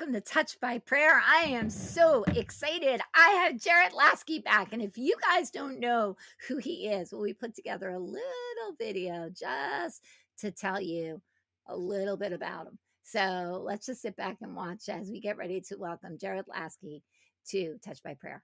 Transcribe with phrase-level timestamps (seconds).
[0.00, 1.20] Welcome to Touched by Prayer.
[1.28, 3.02] I am so excited.
[3.14, 4.72] I have Jared Laskey back.
[4.72, 6.16] And if you guys don't know
[6.48, 10.02] who he is, well, we put together a little video just
[10.38, 11.20] to tell you
[11.68, 12.78] a little bit about him.
[13.02, 17.02] So let's just sit back and watch as we get ready to welcome Jared Laskey
[17.50, 18.42] to Touched by Prayer.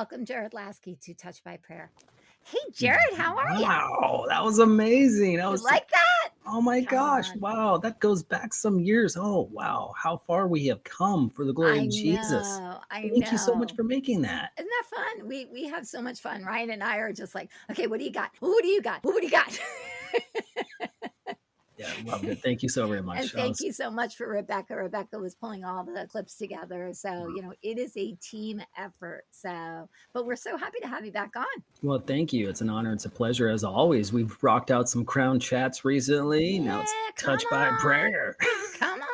[0.00, 1.92] Welcome, Jared Laskey, to Touched by Prayer.
[2.42, 3.66] Hey, mm, Jared, how are you?
[3.66, 5.36] Wow, that was amazing.
[5.36, 6.30] That You was like that?
[6.46, 7.40] oh my Come gosh, on.
[7.42, 9.14] wow, that goes back some years.
[9.20, 12.62] Oh wow, how far we have come for the glory I of Jesus.
[12.62, 12.80] know.
[12.90, 14.52] I Thank you so much for making that.
[14.58, 14.84] Isn't that
[15.18, 15.28] fun?
[15.28, 16.44] We we have so much fun.
[16.46, 18.30] Ryan and I are just like, okay, what do you got?
[18.40, 19.00] Who do you got?
[19.02, 19.60] Who do you got?
[21.80, 22.42] Yeah, loved it.
[22.42, 23.22] Thank you so very much.
[23.22, 24.76] That thank was- you so much for Rebecca.
[24.76, 26.92] Rebecca was pulling all the clips together.
[26.92, 27.28] So, Wow.
[27.28, 29.24] you know, it is a team effort.
[29.30, 31.46] So, but we're so happy to have you back on.
[31.82, 32.48] Well, thank you.
[32.50, 32.92] It's an honor.
[32.92, 34.12] It's a pleasure as always.
[34.12, 36.58] We've rocked out some crown chats recently.
[36.58, 38.36] now it's Yeah, touched by prayer.
[38.78, 39.06] Come on.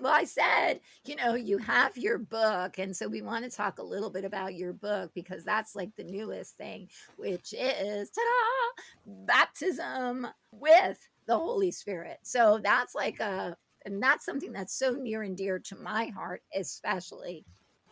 [0.00, 2.78] Well, I said, you know, you have your book.
[2.78, 5.94] And so we want to talk a little bit about your book because that's like
[5.96, 8.82] the newest thing, which is ta da,
[9.26, 12.18] baptism with the Holy Spirit.
[12.22, 16.42] So that's like a, and that's something that's so near and dear to my heart,
[16.54, 17.44] especially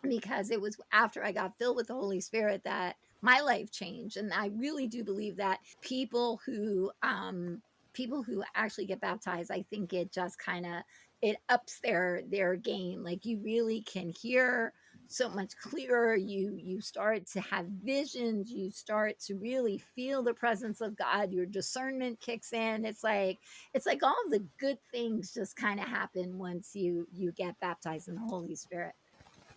[0.02, 4.16] because it was after I got filled with the Holy Spirit that my life changed.
[4.16, 7.60] And I really do believe that people who, um,
[7.92, 10.82] people who actually get baptized, I think it just kind of
[11.22, 14.72] it ups their their game like you really can hear
[15.10, 20.32] so much clearer you you start to have visions you start to really feel the
[20.32, 23.38] presence of god your discernment kicks in it's like
[23.74, 28.08] it's like all the good things just kind of happen once you you get baptized
[28.08, 28.94] in the holy spirit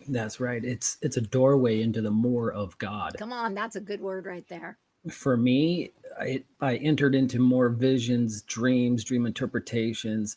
[0.08, 0.62] That's right.
[0.62, 3.16] It's it's a doorway into the more of God.
[3.16, 4.78] come on that's a good word right there
[5.10, 10.36] for me, I, I entered into more visions, dreams, dream interpretations,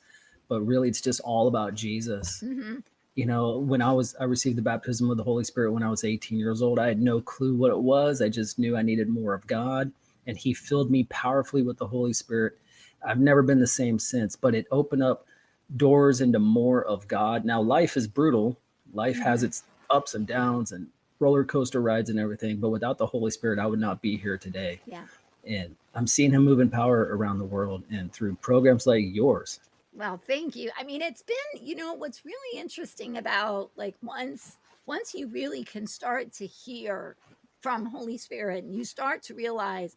[0.49, 2.39] but really it's just all about Jesus.
[2.41, 2.77] hmm
[3.17, 5.89] You know, when I was, I received the baptism of the Holy Spirit when I
[5.89, 6.79] was 18 years old.
[6.79, 8.21] I had no clue what it was.
[8.21, 9.91] I just knew I needed more of God,
[10.25, 12.57] and He filled me powerfully with the Holy Spirit.
[13.05, 15.25] I've never been the same since, but it opened up
[15.75, 17.43] doors into more of God.
[17.43, 18.57] Now, life is brutal,
[18.93, 19.47] life has mm-hmm.
[19.47, 20.87] its ups and downs and
[21.19, 24.37] roller coaster rides and everything, but without the Holy Spirit, I would not be here
[24.37, 25.03] today yeah
[25.47, 29.59] and I'm seeing him move in power around the world and through programs like yours.
[29.97, 30.69] Well, thank you.
[30.77, 35.63] I mean, it's been, you know, what's really interesting about like once once you really
[35.63, 37.15] can start to hear
[37.61, 39.95] from Holy Spirit and you start to realize,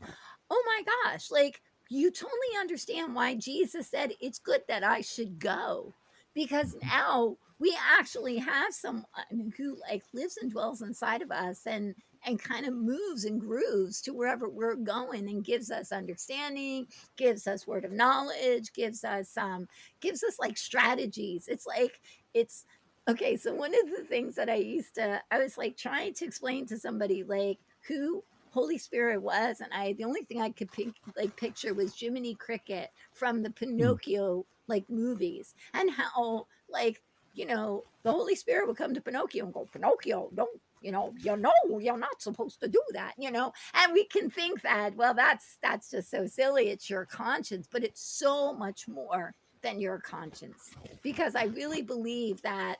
[0.48, 1.60] "Oh my gosh, like
[1.90, 5.92] you totally understand why Jesus said it's good that I should go."
[6.34, 6.82] Because mm.
[6.82, 11.94] now we actually have someone who like lives and dwells inside of us and
[12.26, 16.86] and kind of moves and grooves to wherever we're going and gives us understanding,
[17.16, 19.66] gives us word of knowledge, gives us um
[20.00, 21.46] gives us like strategies.
[21.48, 22.00] It's like
[22.34, 22.64] it's
[23.08, 23.36] okay.
[23.36, 26.66] So one of the things that I used to, I was like trying to explain
[26.66, 30.88] to somebody like who Holy Spirit was, and I the only thing I could pic,
[31.16, 37.02] like picture was Jiminy Cricket from the Pinocchio like movies, and how like
[37.34, 40.60] you know the Holy Spirit would come to Pinocchio and go, Pinocchio, don't.
[40.80, 43.14] You know, you know, you're not supposed to do that.
[43.18, 46.68] You know, and we can think that, well, that's that's just so silly.
[46.68, 50.70] It's your conscience, but it's so much more than your conscience
[51.02, 52.78] because I really believe that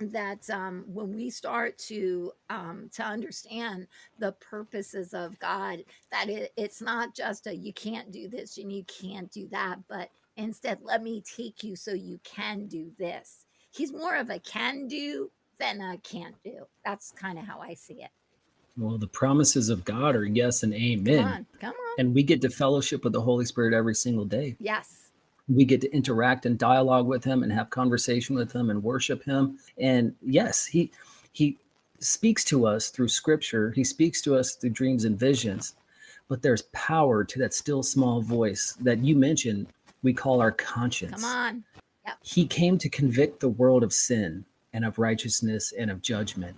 [0.00, 3.86] that um, when we start to um, to understand
[4.18, 8.72] the purposes of God, that it, it's not just a you can't do this and
[8.72, 13.44] you can't do that, but instead let me take you so you can do this.
[13.72, 16.66] He's more of a can do than I can't do.
[16.84, 18.10] That's kind of how I see it.
[18.76, 21.18] Well, the promises of God are yes and amen.
[21.18, 21.94] Come on, come on.
[21.98, 24.56] And we get to fellowship with the Holy Spirit every single day.
[24.58, 25.00] Yes
[25.50, 29.24] we get to interact and dialogue with him and have conversation with him and worship
[29.24, 30.90] him and yes he
[31.32, 31.56] he
[31.98, 35.74] speaks to us through scripture he speaks to us through dreams and visions
[36.28, 39.66] but there's power to that still small voice that you mentioned
[40.02, 41.64] we call our conscience come on
[42.06, 42.16] yep.
[42.22, 46.56] he came to convict the world of sin and of righteousness and of judgment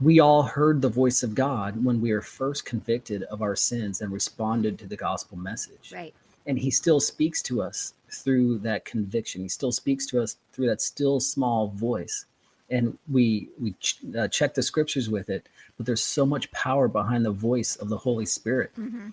[0.00, 4.00] we all heard the voice of god when we were first convicted of our sins
[4.00, 6.14] and responded to the gospel message right
[6.46, 9.42] and he still speaks to us through that conviction.
[9.42, 12.26] He still speaks to us through that still small voice.
[12.70, 16.86] And we we ch- uh, check the scriptures with it, but there's so much power
[16.86, 18.70] behind the voice of the Holy Spirit.
[18.78, 19.08] Mm-hmm.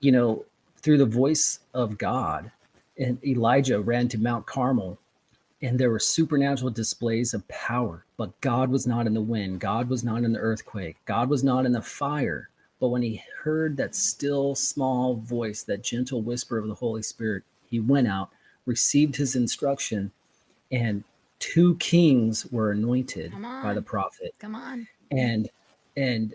[0.00, 0.44] You know,
[0.78, 2.52] through the voice of God,
[2.96, 4.98] and Elijah ran to Mount Carmel,
[5.66, 8.04] and there were supernatural displays of power.
[8.16, 9.58] But God was not in the wind.
[9.58, 10.96] God was not in the earthquake.
[11.06, 12.50] God was not in the fire.
[12.78, 17.42] But when he heard that still small voice, that gentle whisper of the Holy Spirit,
[17.68, 18.30] he went out,
[18.64, 20.12] received his instruction,
[20.70, 21.02] and
[21.40, 24.36] two kings were anointed by the prophet.
[24.38, 24.86] Come on.
[25.10, 25.48] And
[25.96, 26.34] and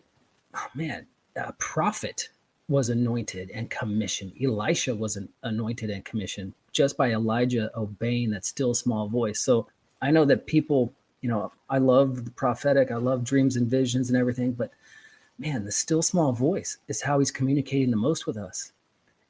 [0.53, 1.05] oh man,
[1.37, 2.27] a prophet
[2.67, 4.33] was anointed and commissioned.
[4.43, 9.39] Elisha was an anointed and commissioned just by Elijah obeying that still small voice.
[9.39, 9.67] So
[10.01, 14.09] I know that people, you know, I love the prophetic, I love dreams and visions
[14.09, 14.71] and everything, but
[15.37, 18.71] man, the still small voice is how he's communicating the most with us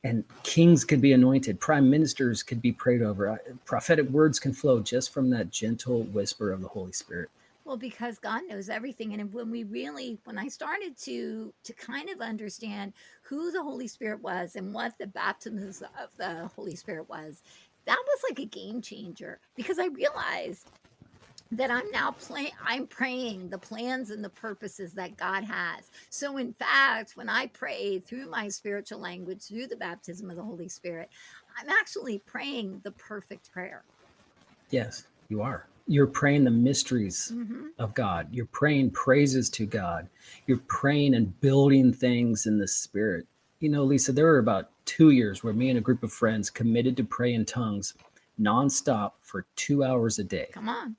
[0.04, 4.80] and kings could be anointed, prime ministers could be prayed over, prophetic words can flow
[4.80, 7.30] just from that gentle whisper of the Holy Spirit.
[7.72, 12.10] Well, because God knows everything, and when we really, when I started to to kind
[12.10, 12.92] of understand
[13.22, 17.42] who the Holy Spirit was and what the baptism of the Holy Spirit was,
[17.86, 20.70] that was like a game changer because I realized
[21.54, 25.90] that I'm now playing, I'm praying the plans and the purposes that God has.
[26.10, 30.44] So, in fact, when I pray through my spiritual language, through the baptism of the
[30.44, 31.10] Holy Spirit,
[31.58, 33.86] I'm actually praying the perfect prayer.
[34.72, 35.71] Yes, you are.
[35.92, 37.68] You're praying the mysteries mm-hmm.
[37.80, 38.28] of God.
[38.32, 40.08] You're praying praises to God.
[40.48, 43.28] You're praying and building things in the Spirit.
[43.60, 46.50] You know, Lisa, there were about two years where me and a group of friends
[46.50, 47.94] committed to pray in tongues
[48.40, 50.48] nonstop for two hours a day.
[50.54, 50.96] Come on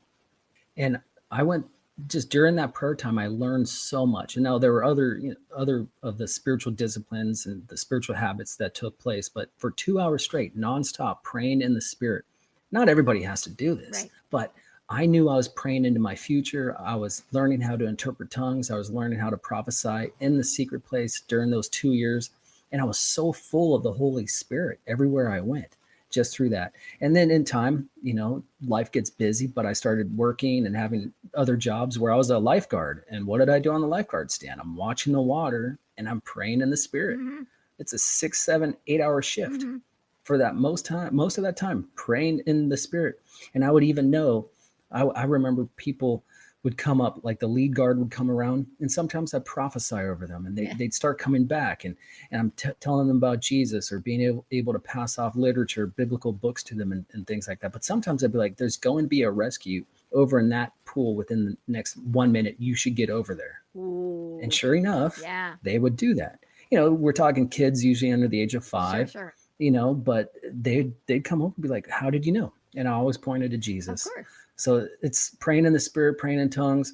[0.77, 1.01] and
[1.31, 1.67] I went
[2.07, 4.37] just during that prayer time, I learned so much.
[4.37, 8.17] And now there were other you know, other of the spiritual disciplines and the spiritual
[8.17, 12.25] habits that took place, but for two hours straight, nonstop, praying in the spirit.
[12.71, 14.11] Not everybody has to do this, right.
[14.31, 14.55] but
[14.93, 16.77] I knew I was praying into my future.
[16.79, 18.71] I was learning how to interpret tongues.
[18.71, 22.29] I was learning how to prophesy in the secret place during those two years.
[22.71, 25.77] And I was so full of the Holy Spirit everywhere I went
[26.11, 26.73] just through that.
[27.01, 31.15] And then in time, you know, life gets busy, but I started working and having
[31.35, 33.05] other jobs where I was a lifeguard.
[33.09, 34.61] And what did I do on the lifeguard stand?
[34.61, 37.19] I'm watching the water and I'm praying in the spirit.
[37.19, 37.45] Mm-hmm.
[37.79, 39.79] It's a six, seven, eight hour shift mm-hmm.
[40.25, 43.21] for that most time, most of that time praying in the spirit.
[43.55, 44.49] And I would even know,
[44.93, 46.25] I, I remember people
[46.63, 50.27] would come up like the lead guard would come around and sometimes i'd prophesy over
[50.27, 50.75] them and they, yeah.
[50.75, 51.97] they'd start coming back and,
[52.31, 55.87] and i'm t- telling them about jesus or being able, able to pass off literature
[55.87, 58.77] biblical books to them and, and things like that but sometimes i'd be like there's
[58.77, 62.75] going to be a rescue over in that pool within the next one minute you
[62.75, 64.39] should get over there Ooh.
[64.43, 65.55] and sure enough yeah.
[65.63, 66.39] they would do that
[66.71, 69.35] you know we're talking kids usually under the age of five sure, sure.
[69.59, 72.87] you know but they'd they'd come over and be like how did you know and
[72.87, 74.27] i always pointed to jesus of course
[74.63, 76.93] so it's praying in the spirit, praying in tongues.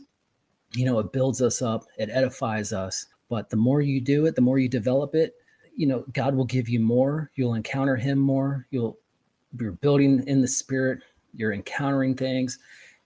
[0.72, 3.04] You know, it builds us up, it edifies us.
[3.28, 5.34] But the more you do it, the more you develop it,
[5.76, 7.30] you know, God will give you more.
[7.34, 8.66] You'll encounter Him more.
[8.70, 8.98] You'll
[9.60, 11.00] you're building in the spirit.
[11.34, 12.58] You're encountering things.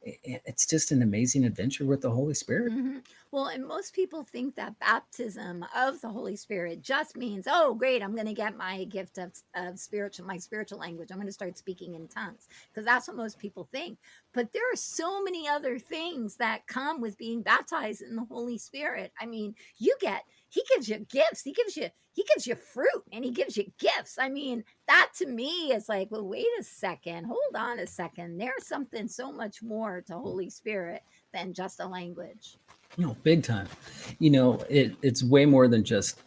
[0.04, 2.72] It's just an amazing adventure with the Holy Spirit.
[2.72, 2.98] Mm-hmm.
[3.32, 8.02] Well, and most people think that baptism of the Holy Spirit just means, oh, great,
[8.02, 11.08] I'm going to get my gift of, of spiritual, my spiritual language.
[11.10, 13.96] I'm going to start speaking in tongues because that's what most people think.
[14.34, 18.58] But there are so many other things that come with being baptized in the Holy
[18.58, 19.12] Spirit.
[19.18, 21.40] I mean, you get, he gives you gifts.
[21.42, 24.18] He gives you, he gives you fruit and he gives you gifts.
[24.20, 28.36] I mean, that to me is like, well, wait a second, hold on a second.
[28.36, 31.00] There's something so much more to Holy Spirit
[31.32, 32.58] than just a language.
[32.98, 33.68] No, big time.
[34.18, 36.20] You know, it, it's way more than just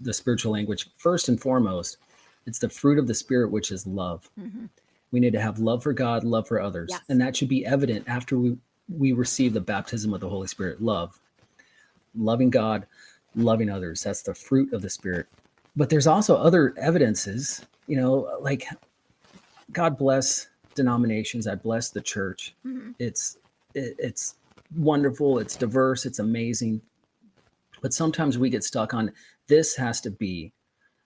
[0.00, 0.90] the spiritual language.
[0.96, 1.98] First and foremost,
[2.46, 4.28] it's the fruit of the spirit, which is love.
[4.38, 4.66] Mm-hmm.
[5.10, 6.90] We need to have love for God, love for others.
[6.90, 7.00] Yes.
[7.08, 8.56] And that should be evident after we,
[8.88, 11.18] we receive the baptism of the Holy Spirit love.
[12.16, 12.86] Loving God,
[13.34, 14.02] loving others.
[14.02, 15.26] That's the fruit of the Spirit.
[15.76, 18.66] But there's also other evidences, you know, like
[19.72, 21.46] God bless denominations.
[21.46, 22.54] I bless the church.
[22.62, 23.38] hmm It's
[23.74, 24.36] it, it's
[24.74, 26.82] wonderful, it's diverse, it's amazing.
[27.82, 29.12] But sometimes we get stuck on
[29.48, 30.52] this has to be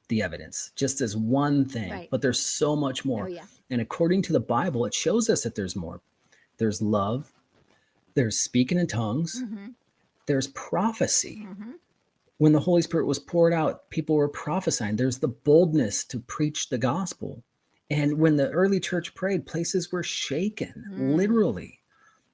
[0.09, 1.91] the evidence, just as one thing.
[1.91, 2.09] Right.
[2.11, 3.29] But there's so much Oh more.
[3.29, 3.47] yeah.
[3.71, 6.01] And according to the Bible, it shows us that there's more.
[6.59, 7.33] There's love,
[8.15, 9.67] there's speaking in tongues, hmm
[10.27, 11.47] there's prophecy.
[11.47, 11.73] hmm
[12.37, 14.97] When the Holy Spirit was poured out, people were prophesying.
[14.97, 17.43] There's the boldness to preach the gospel.
[17.91, 21.17] And when the early church prayed, places were shaken, Mm.
[21.17, 21.78] literally.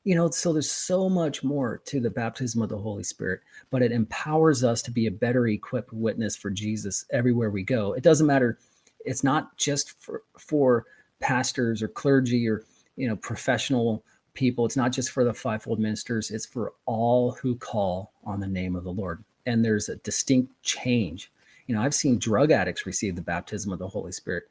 [0.05, 3.83] You know, so there's so much more to the baptism of the Holy Spirit, but
[3.83, 7.95] it empowers us to be a better equipped witness for Jesus everywhere we go.
[7.95, 8.59] It doesn't matter,
[9.07, 10.85] it's not just for, for
[11.21, 12.65] pastors or clergy or,
[12.97, 14.67] you know, professional people.
[14.67, 18.77] It's not just for the fivefold ministers, it's for all who call on the name
[18.77, 19.25] of the Lord.
[19.47, 21.33] And there's a distinct change.
[21.67, 24.45] You know, I've seen drug addicts receive the baptism of the Holy Spirit.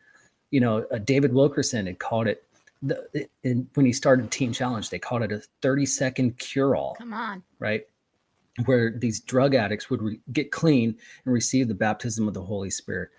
[0.50, 2.43] You know, uh, David Wilkerson had called it,
[2.83, 3.27] the,
[3.73, 7.43] when he started Teen Challenge, they called it a 30 second cure all, Come on.
[7.59, 7.83] right?
[8.65, 12.69] Where these drug addicts would re- get clean and receive the baptism of the Holy
[12.69, 13.09] Spirit.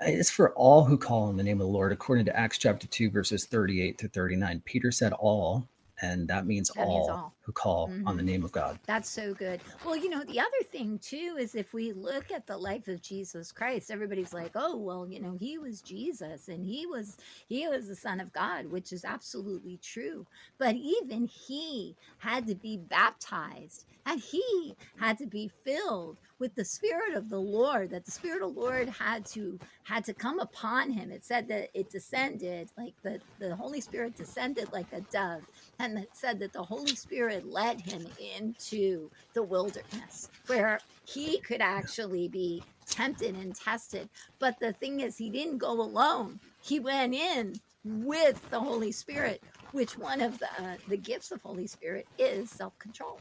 [0.00, 2.86] It's for all who call on the name of the Lord, according to Acts chapter
[2.86, 4.62] 2, verses 38 to 39.
[4.64, 5.68] Peter said all,
[6.00, 7.34] and that means, That all, means all.
[7.42, 8.24] Who call on the Mhm.
[8.24, 8.78] name of God.
[8.86, 9.62] That's so good.
[9.84, 13.02] Well, you know, the other thing too is if we look at the life of
[13.02, 17.16] Jesus Christ, everybody's like, "Oh, well, you know, he was Jesus and he was
[17.48, 20.26] he was the son of God," which is absolutely true.
[20.58, 26.64] But even he had to be baptized and he had to be filled with the
[26.64, 30.40] spirit of the Lord, that the spirit of the Lord had to had to come
[30.40, 31.12] upon him.
[31.12, 35.40] It said that it descended like the the Holy Spirit descended like a dove
[35.78, 41.60] and it said that the Holy Spirit led him into the wilderness where he could
[41.60, 44.08] actually be tempted and tested.
[44.38, 46.40] But the thing is, he didn't go alone.
[46.60, 51.42] He went in with the Holy Spirit, which one of the uh, the gifts of
[51.42, 53.20] Holy Spirit is self control.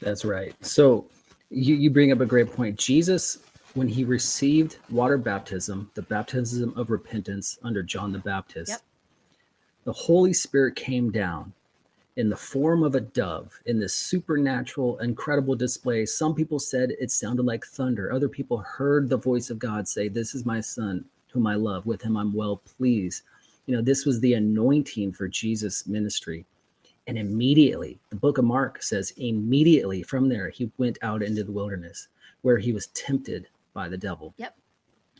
[0.00, 0.54] That's right.
[0.64, 1.06] So
[1.50, 2.78] you, you bring up a great point.
[2.78, 3.38] Jesus,
[3.74, 8.80] when he received water baptism, the baptism of repentance under John the Baptist, Yep.
[9.84, 11.52] the Holy Spirit came down
[12.16, 16.06] in the form of a dove in this supernatural, incredible display.
[16.06, 18.12] Some people said it sounded like thunder.
[18.12, 21.86] Other people heard the voice of God say, This is my son whom I love.
[21.86, 23.22] With him I'm well pleased.
[23.66, 26.46] You know, this was the anointing for Jesus' ministry.
[27.06, 31.52] And immediately, the book of Mark says, immediately from there, he went out into the
[31.52, 32.08] wilderness
[32.42, 34.32] where he was tempted by the devil.
[34.38, 34.56] Yep.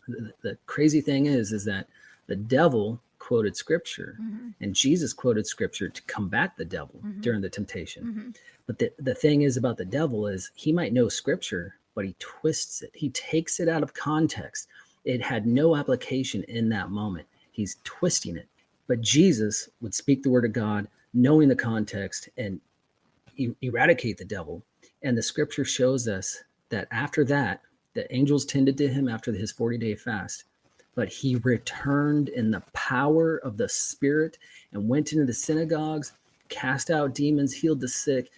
[0.08, 1.88] The, the crazy thing is, is that
[2.26, 7.22] the devil quoted scripture Mhm, and Jesus quoted scripture to combat the devil Mhm.
[7.22, 8.04] during the temptation.
[8.04, 8.36] mhm.
[8.66, 12.14] But the, the thing is about the devil is he might know scripture, but he
[12.18, 12.90] twists it.
[12.94, 14.68] He takes it out of context.
[15.04, 17.26] It had no application in that moment.
[17.50, 18.48] He's twisting it.
[18.88, 22.60] But Jesus would speak the word of God, knowing the context, and
[23.36, 24.62] e- eradicate the devil.
[25.02, 27.62] And the scripture shows us that after that,
[27.94, 30.44] the angels tended to him after his 40 day fast.
[30.94, 34.38] But he returned in the power of the Spirit
[34.72, 36.12] and went into the synagogues,
[36.48, 38.30] cast out demons, healed the sick,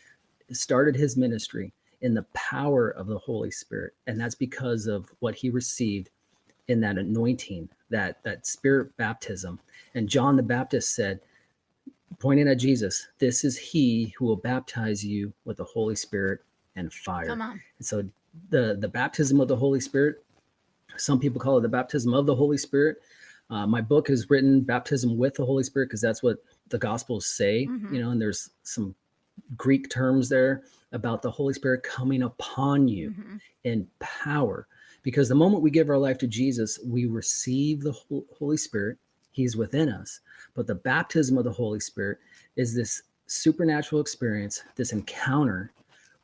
[0.53, 3.95] started his ministry in the power of the Holy Spirit.
[4.07, 6.11] And that's because of what he received
[6.69, 9.61] in that anointing, that that spirit baptism.
[9.95, 11.21] And John the Baptist said,
[12.19, 16.41] pointing at Jesus, this is he who will baptize you with the Holy Spirit
[16.75, 17.27] and fire.
[17.27, 17.61] Come on.
[17.79, 18.05] And so
[18.51, 20.25] the the baptism of the Holy Spirit,
[20.97, 22.99] some people call it the baptism of the Holy Spirit.
[23.51, 26.39] Uh, my book is written baptism with the Holy Spirit because that's what
[26.69, 27.93] the Gospels say, Mhm.
[27.93, 28.95] you know, and there's some
[29.57, 33.41] Greek terms there about the Holy Spirit coming upon you Mhm.
[33.65, 34.67] in power.
[35.03, 37.93] Because the moment we give our life to Jesus, we receive the
[38.39, 38.99] Holy Spirit.
[39.31, 40.21] He's within us.
[40.55, 42.19] But the baptism of the Holy Spirit
[42.57, 45.71] is this supernatural experience, this encounter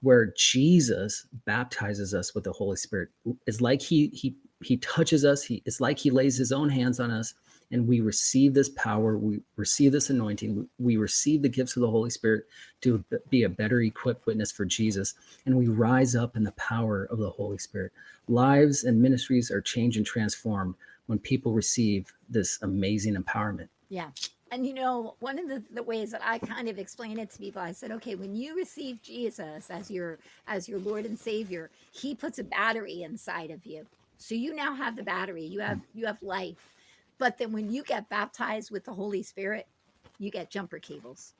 [0.02, 3.08] where Jesus baptizes us with the Holy Spirit.
[3.46, 5.42] It's like he he he touches us.
[5.42, 7.34] He it's like he lays his own hands on us
[7.72, 11.90] and we receive this power, we receive this anointing, we receive the gifts of the
[11.90, 12.44] Holy Spirit
[12.82, 15.14] to be a better equipped witness for Jesus,
[15.46, 17.92] and we rise up in the power of the Holy Spirit.
[18.28, 20.74] Lives and ministries are changed and transformed
[21.06, 23.68] when people receive this amazing empowerment.
[23.88, 24.10] Yeah.
[24.52, 27.38] And you know, one of the, the ways that I kind of explain it to
[27.38, 31.70] people, I said, okay, when you receive Jesus as your as your Lord and Savior,
[31.90, 33.86] He puts a battery inside of you.
[34.18, 35.42] So you now have the battery.
[35.42, 36.68] You have you have life.
[37.16, 39.66] But then when you get baptized with the Holy Spirit,
[40.18, 41.32] you get jumper cables.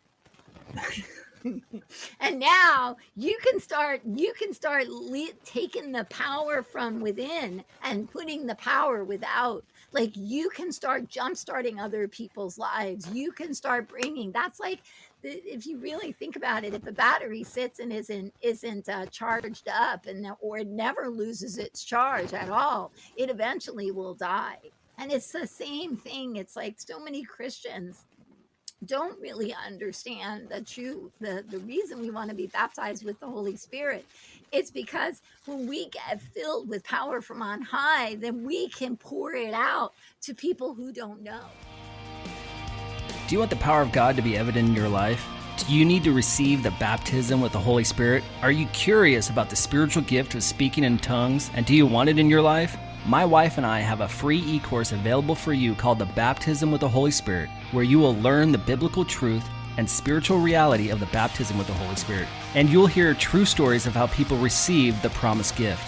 [1.44, 8.10] and now you can start you can start le- taking the power from within and
[8.10, 13.08] putting the power without like you can start jump starting other people's lives.
[13.12, 14.80] You can start bringing that's like
[15.22, 19.68] if you really think about it if a battery sits and isn't isn't uh, charged
[19.68, 24.58] up and or it never loses its charge at all it eventually will die.
[24.98, 28.04] And it's the same thing it's like so many christians
[28.86, 33.26] don't really understand the true the the reason we want to be baptized with the
[33.26, 34.04] holy spirit
[34.52, 39.34] it's because when we get filled with power from on high then we can pour
[39.34, 41.44] it out to people who don't know
[43.26, 45.26] do you want the power of god to be evident in your life
[45.68, 48.24] do you need to receive the baptism with the Holy Spirit?
[48.40, 51.50] Are you curious about the spiritual gift of speaking in tongues?
[51.54, 52.76] And do you want it in your life?
[53.06, 56.72] My wife and I have a free e course available for you called The Baptism
[56.72, 59.44] with the Holy Spirit, where you will learn the biblical truth
[59.76, 62.28] and spiritual reality of the baptism with the Holy Spirit.
[62.54, 65.82] And you'll hear true stories of how people received the promised gift.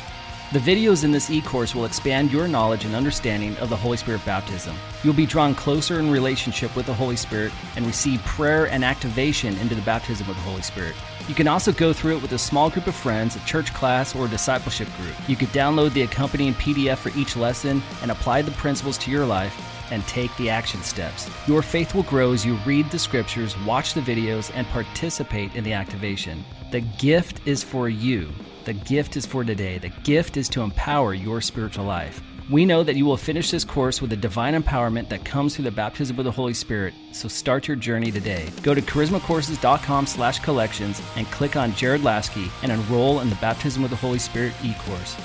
[0.52, 3.96] The videos in this e course will expand your knowledge and understanding of the Holy
[3.96, 4.76] Spirit baptism.
[5.02, 9.56] You'll be drawn closer in relationship with the Holy Spirit and receive prayer and activation
[9.58, 10.94] into the baptism with the Holy Spirit.
[11.26, 14.14] You can also go through it with a small group of friends, a church class,
[14.14, 15.14] or a discipleship group.
[15.28, 19.26] You could download the accompanying PDF for each lesson and apply the principles to your
[19.26, 21.30] life and take the action steps.
[21.46, 25.64] Your faith will grow as you read the scriptures, watch the videos, and participate in
[25.64, 26.44] the activation.
[26.70, 28.30] The gift is for you.
[28.64, 29.78] The gift is for today.
[29.78, 32.22] The gift is to empower your spiritual life.
[32.50, 35.64] We know that you will finish this course with the divine empowerment that comes through
[35.64, 36.92] the baptism of the Holy Spirit.
[37.12, 38.50] So start your journey today.
[38.62, 43.82] Go to charismacourses.com slash collections and click on Jared Laskey and enroll in the Baptism
[43.82, 45.16] of the Holy Spirit e-course.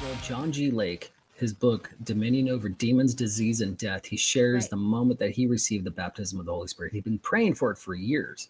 [0.00, 0.70] Well, John G.
[0.70, 4.70] Lake, his book, Dominion Over Demons, Disease, and Death, he shares right.
[4.70, 6.92] the moment that he received the baptism of the Holy Spirit.
[6.92, 8.48] He'd been praying for it for years.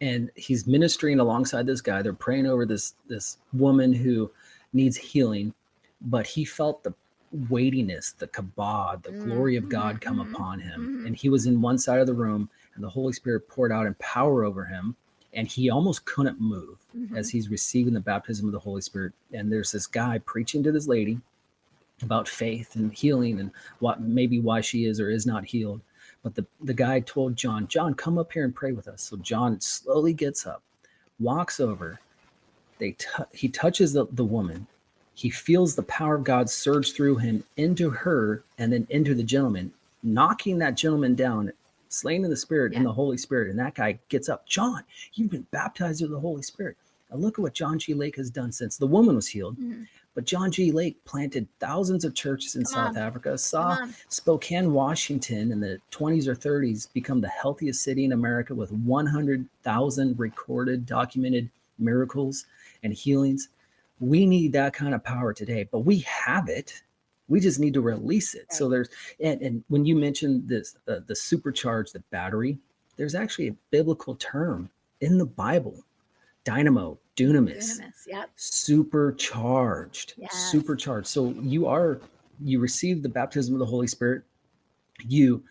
[0.00, 2.02] And he's ministering alongside this guy.
[2.02, 4.30] They're praying over this, this woman who
[4.72, 5.52] needs healing
[6.00, 6.94] but he felt the
[7.48, 9.30] weightiness, the kabod, the mm-hmm.
[9.30, 10.34] glory of God come mm-hmm.
[10.34, 10.80] upon him.
[10.80, 11.06] Mm-hmm.
[11.06, 13.86] And he was in one side of the room, and the Holy Spirit poured out
[13.86, 14.96] in power over him.
[15.34, 17.16] And he almost couldn't move mm-hmm.
[17.16, 19.12] as he's receiving the baptism of the Holy Spirit.
[19.32, 21.20] And there's this guy preaching to this lady
[22.02, 25.80] about faith and healing and what maybe why she is or is not healed.
[26.22, 29.02] But the, the guy told John, John, come up here and pray with us.
[29.02, 30.62] So John slowly gets up,
[31.20, 32.00] walks over.
[32.78, 34.66] They t- he touches the, the woman
[35.18, 39.24] he feels the power of God surge through him into her and then into the
[39.24, 39.72] gentleman,
[40.04, 41.52] knocking that gentleman down,
[41.88, 42.78] slain in the spirit yeah.
[42.78, 43.50] in the Holy Spirit.
[43.50, 44.46] And that guy gets up.
[44.46, 44.84] John,
[45.14, 46.76] you've been baptized with the Holy Spirit.
[47.10, 47.94] Now look at what John G.
[47.94, 49.56] Lake has done since the woman was healed.
[49.58, 49.82] Mm-hmm.
[50.14, 50.72] But John G.
[50.72, 53.02] Lake planted thousands of churches in Come South on.
[53.02, 58.54] Africa, saw Spokane, Washington in the 20s or 30s become the healthiest city in America
[58.54, 62.46] with 100,000 recorded, documented miracles
[62.82, 63.48] and healings.
[64.00, 66.82] We need that kind of power today, but we have it.
[67.28, 68.46] We just need to release it.
[68.50, 68.52] Right.
[68.52, 68.88] So there's
[69.20, 72.58] and, and when you mentioned this uh, the supercharge, the battery,
[72.96, 75.84] there's actually a biblical term in the Bible,
[76.44, 78.30] dynamo, dunamis, dunamis yep.
[78.36, 80.32] supercharged, yes.
[80.50, 81.06] supercharged.
[81.06, 82.00] So you are
[82.40, 84.22] you receive the baptism of the Holy Spirit.
[85.04, 85.42] You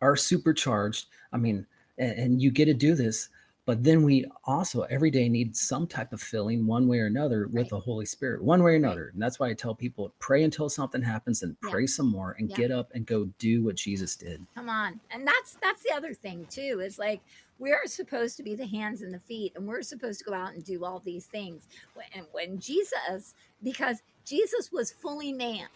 [0.00, 1.06] are supercharged.
[1.32, 1.66] I mean,
[1.98, 3.28] and, and you get to do this
[3.64, 7.46] but then we also every day need some type of filling one way or another
[7.46, 7.68] with right.
[7.70, 9.12] the holy spirit one way or another right.
[9.14, 11.86] and that's why i tell people pray until something happens and pray yeah.
[11.86, 12.56] some more and yeah.
[12.56, 16.14] get up and go do what jesus did come on and that's that's the other
[16.14, 17.20] thing too is like
[17.58, 20.52] we're supposed to be the hands and the feet and we're supposed to go out
[20.52, 21.68] and do all these things
[22.14, 25.68] and when jesus because jesus was fully man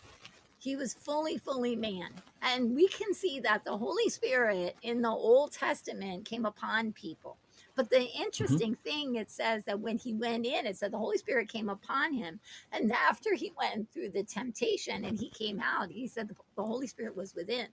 [0.58, 2.08] he was fully, fully man.
[2.42, 7.36] And we can see that the Holy Spirit in the Old Testament came upon people.
[7.76, 8.22] But the mm-hmm.
[8.22, 8.88] interesting mm-hmm.
[8.88, 12.12] thing, it says that when he went in, it said the Holy Spirit came upon
[12.14, 12.40] him.
[12.72, 16.64] And after he went through the temptation and he came out, he said the, the
[16.64, 17.68] Holy Spirit was within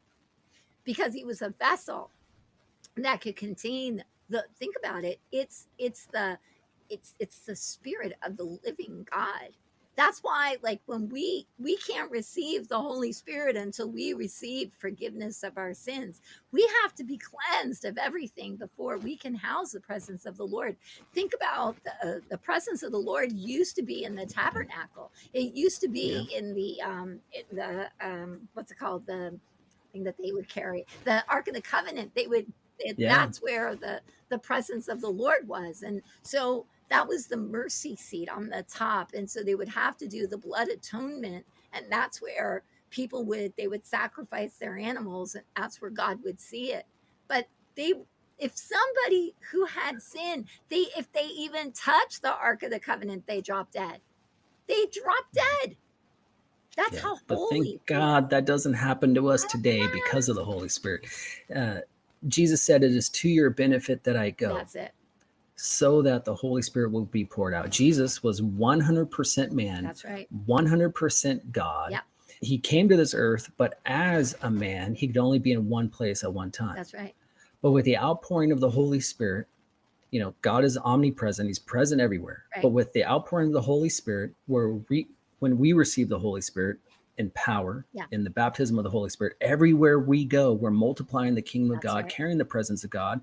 [0.83, 2.11] because he was a vessel
[2.97, 6.37] that could contain the think about it it's it's the
[6.89, 9.49] it's it's the spirit of the living god
[9.95, 15.43] that's why like when we we can't receive the holy spirit until we receive forgiveness
[15.43, 16.21] of our sins.
[16.51, 20.45] We have to be cleansed of everything before we can house the presence of the
[20.45, 20.75] lord.
[21.13, 25.11] Think about the, uh, the presence of the lord used to be in the tabernacle.
[25.33, 26.39] It used to be yeah.
[26.39, 29.05] in the um in the um what's it called?
[29.05, 29.37] The
[29.91, 30.85] thing that they would carry.
[31.03, 33.15] The ark of the covenant they would it, yeah.
[33.15, 35.83] that's where the the presence of the lord was.
[35.83, 39.13] And so that was the mercy seat on the top.
[39.13, 41.45] And so they would have to do the blood atonement.
[41.73, 46.39] And that's where people would they would sacrifice their animals and that's where God would
[46.39, 46.85] see it.
[47.27, 47.93] But they
[48.37, 53.25] if somebody who had sin, they if they even touch the Ark of the Covenant,
[53.27, 53.99] they drop dead.
[54.67, 55.75] They drop dead.
[56.75, 57.59] That's Yeah, how but holy.
[57.61, 61.05] thank God that doesn't happen to us today because of the Holy Spirit.
[61.55, 61.79] Uh,
[62.27, 64.93] Jesus said, "It is to your benefit that I go." That's it.
[65.55, 67.69] So that the Holy Spirit will be poured out.
[67.69, 70.27] Jesus was 100% man, That's right.
[70.47, 71.91] 100% God.
[71.91, 72.03] Yep.
[72.41, 75.89] He came to this earth, but as a man, he could only be in one
[75.89, 76.75] place at one time.
[76.75, 77.15] That's right.
[77.61, 79.47] But with the outpouring of the Holy Spirit,
[80.11, 82.43] you know, God is omnipresent, he's present everywhere.
[82.53, 82.61] Right.
[82.61, 85.07] But with the outpouring of the Holy Spirit, where we
[85.39, 86.77] when we receive the Holy Spirit
[87.17, 88.05] in power, Yeah.
[88.11, 91.81] in the baptism of the Holy Spirit, everywhere we go, we're multiplying the kingdom of
[91.81, 92.09] God, right.
[92.09, 93.21] carrying the presence of God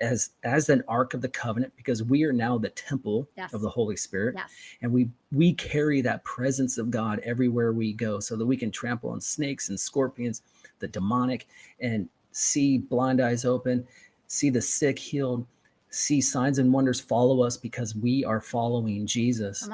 [0.00, 3.52] as as an ark of the covenant because we are now the temple Yes.
[3.52, 4.50] of the Holy Spirit Yes.
[4.80, 8.70] and we we carry that presence of God everywhere we go so that we can
[8.70, 10.42] trample on snakes and scorpions
[10.78, 11.46] the demonic
[11.80, 13.86] and see blind eyes open
[14.26, 15.46] see the sick healed
[15.90, 19.68] see signs and wonders follow us because we are following Jesus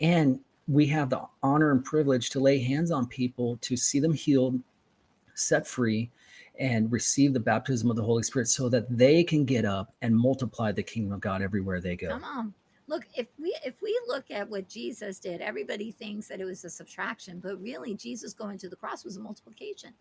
[0.00, 4.12] and we have the honor and privilege to lay hands on people to see them
[4.14, 4.60] healed
[5.34, 6.10] set free
[6.58, 10.16] and receive the baptism of the Holy Spirit so that they can get up and
[10.16, 12.08] multiply the kingdom of God everywhere they go.
[12.08, 12.54] Come on.
[12.86, 16.64] Look, if we if we look at what Jesus did, everybody thinks that it was
[16.64, 19.94] a subtraction, but really Jesus going to the cross was a multiplication.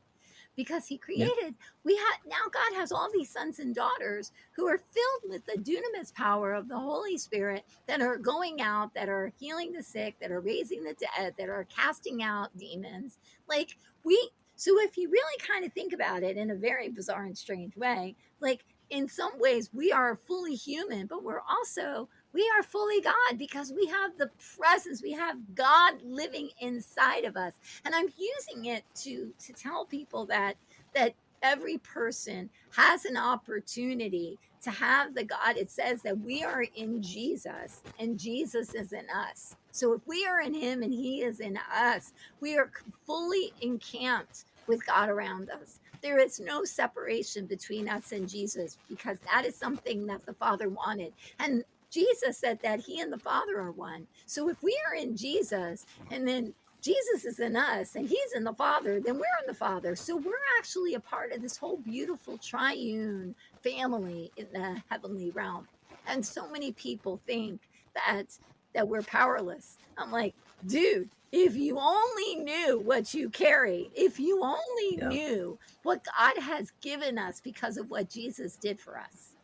[0.56, 4.78] Because he created, we had now God has all these sons and daughters who are
[4.78, 9.32] filled with the dunamis power of the Holy Spirit that are going out, that are
[9.40, 13.18] healing the sick, that are raising the dead, that are casting out demons.
[13.48, 14.30] Like we
[14.64, 17.76] so if you really kind of think about it in a very bizarre and strange
[17.76, 23.02] way, like in some ways we are fully human, but we're also we are fully
[23.02, 27.56] God because we have the presence, we have God living inside of us.
[27.84, 30.56] And I'm using it to to tell people that
[30.96, 35.58] that every person has an opportunity to have the God.
[35.58, 39.58] It says that we are in Jesus and Jesus is in us.
[39.72, 42.72] So if we are in him and he is in us, we are
[43.06, 45.80] fully encamped with God around us.
[46.02, 50.70] There is no separation between us and Jesus because that is something that the Father
[50.70, 51.14] wanted.
[51.40, 54.08] And Jesus said that he and the Father are one.
[54.26, 58.44] So if we are in Jesus and then Jesus is in us and he's in
[58.44, 59.96] the Father, then we're in the Father.
[59.96, 65.68] So we're actually a part of this whole beautiful triune family in the heavenly realm.
[66.08, 67.62] And so many people think
[67.96, 68.38] that
[68.74, 69.78] that we're powerless.
[69.98, 70.34] I'm like,
[70.66, 75.10] dude, if you only knew what you carry, if you only Yeah.
[75.10, 79.36] knew what God has given us because of what Jesus did for us.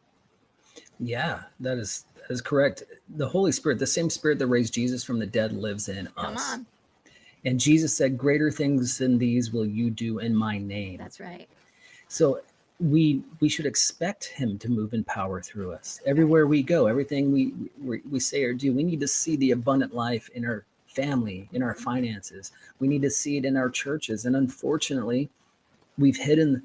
[0.99, 2.83] Yeah, that is that is correct.
[3.17, 6.35] The Holy Spirit, the same Spirit that raised Jesus from the dead, lives in Come
[6.35, 6.51] us.
[6.53, 6.67] on.
[7.45, 11.49] And Jesus said, "Greater things than these will you do in my name." That's right.
[12.07, 12.41] So
[12.79, 16.87] we we should expect Him to move in power through us everywhere we go.
[16.87, 20.45] Everything we we, we say or do, we need to see the abundant life in
[20.45, 22.51] our family, in our finances.
[22.79, 24.25] We need to see it in our churches.
[24.25, 25.29] And unfortunately,
[25.97, 26.63] we've hidden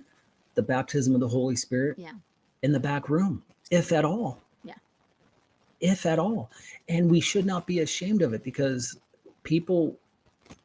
[0.55, 2.13] the baptism of the Holy Spirit Yeah.
[2.63, 4.41] in the back room, if at all.
[4.65, 4.75] Yeah.
[5.81, 6.51] If at all.
[6.89, 8.97] And we should not be ashamed of it because
[9.43, 9.97] people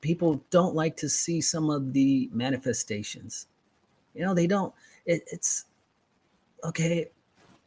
[0.01, 3.47] people don't like to see some of the manifestations.
[4.13, 4.73] You know, they don't
[5.05, 5.65] it, it's
[6.63, 7.09] okay.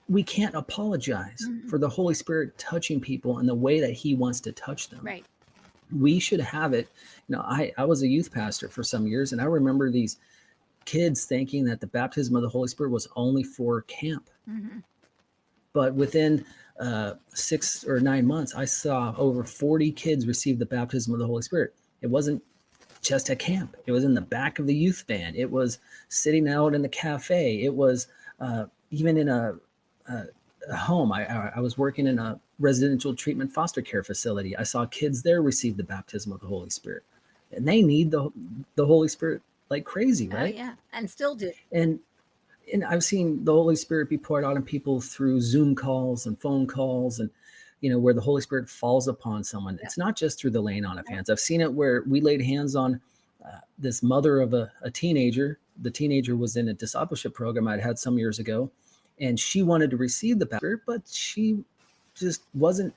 [0.09, 1.69] We can't apologize Mhm.
[1.71, 5.01] for the Holy Spirit touching people in the way that He wants to touch them
[5.05, 5.25] Right.
[5.99, 6.89] We should have it.
[7.29, 10.19] You know, I, I was a youth pastor for some years, and I remember these
[10.85, 14.29] kids thinking that the baptism of the Holy Spirit was only for camp.
[14.47, 14.79] hmm
[15.73, 16.45] But within
[16.81, 21.27] uh, six or nine months, I saw over 40 kids receive the baptism of the
[21.27, 21.75] Holy Spirit.
[22.01, 22.43] It wasn't
[23.03, 25.79] just at camp, it was in the back of the youth band, it was
[26.09, 28.07] sitting out in the cafe, it was
[28.41, 29.55] uh, even in a,
[30.09, 30.25] a,
[30.71, 31.13] a home.
[31.13, 34.57] I, I I was working in a residential treatment foster care facility.
[34.57, 37.05] I saw kids there receive the baptism of the Holy Spirit,
[37.53, 38.31] and they need the
[38.77, 40.55] the Holy Spirit like crazy, Oh, right?
[40.55, 40.75] yeah.
[40.93, 41.53] And still do.
[41.73, 41.99] and
[42.73, 46.41] and I've seen the Holy Spirit be poured out on people through Zoom calls and
[46.41, 47.31] phone calls and
[47.81, 49.79] you know where the Holy Spirit falls upon someone.
[49.83, 51.31] It's not just through the laying on of hands.
[51.31, 53.01] I've seen it where we laid hands on
[53.45, 55.59] uh, this mother of a, a teenager.
[55.83, 58.71] The teenager was in a discipleship program I'd had some years ago,
[59.21, 61.65] and she wanted to receive the Spirit, but she
[62.15, 62.95] just wasn't.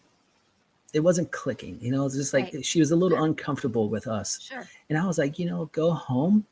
[0.94, 2.06] It wasn't clicking, you know.
[2.06, 2.66] It's just like Right.
[2.66, 3.26] she was a little Sure.
[3.26, 4.40] uncomfortable with us.
[4.42, 4.66] Sure.
[4.90, 6.46] And I was like, you know, go home,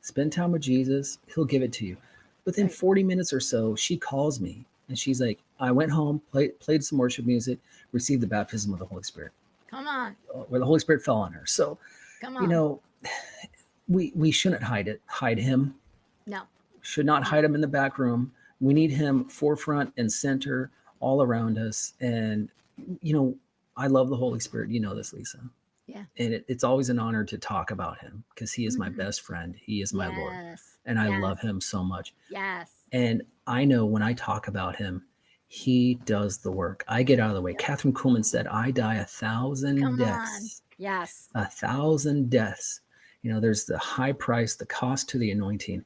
[0.00, 1.18] spend time with Jesus.
[1.32, 1.96] He'll give it to you.
[2.44, 2.74] Within Right.
[2.74, 6.82] 40 minutes or so, she calls me and she's like, I went home, played, played
[6.84, 7.60] some worship music,
[7.92, 9.30] received the baptism of the Holy Spirit,
[9.68, 10.16] Come on.
[10.34, 11.46] uh, where the Holy Spirit fell on her.
[11.46, 11.78] So,
[12.20, 12.42] Come on.
[12.42, 12.80] you know,
[13.88, 15.76] we we shouldn't hide it, hide him.
[16.26, 16.42] No.
[16.82, 18.32] Should not hide him in the back room.
[18.60, 21.94] We need him forefront and center all around us.
[22.00, 22.50] And
[23.00, 23.36] you know,
[23.76, 24.70] I love the Holy Spirit.
[24.70, 25.38] You know this, Lisa.
[25.86, 26.04] Yeah.
[26.18, 28.96] And it, it's always an honor to talk about him because he is my Mhm.
[28.96, 29.54] best friend.
[29.60, 30.58] He is my Lord.
[30.84, 31.22] And I Yes.
[31.22, 32.12] love him so much.
[32.30, 32.70] Yes.
[32.92, 35.04] And I know when I talk about him,
[35.48, 36.84] he does the work.
[36.88, 37.54] I get out of the way.
[37.54, 39.98] Kathryn Kuhlman said, I die a thousand Come on.
[39.98, 41.28] deaths, Yes.
[41.34, 42.80] a thousand deaths.
[43.22, 45.84] You know, there's the high price, the cost to the anointing.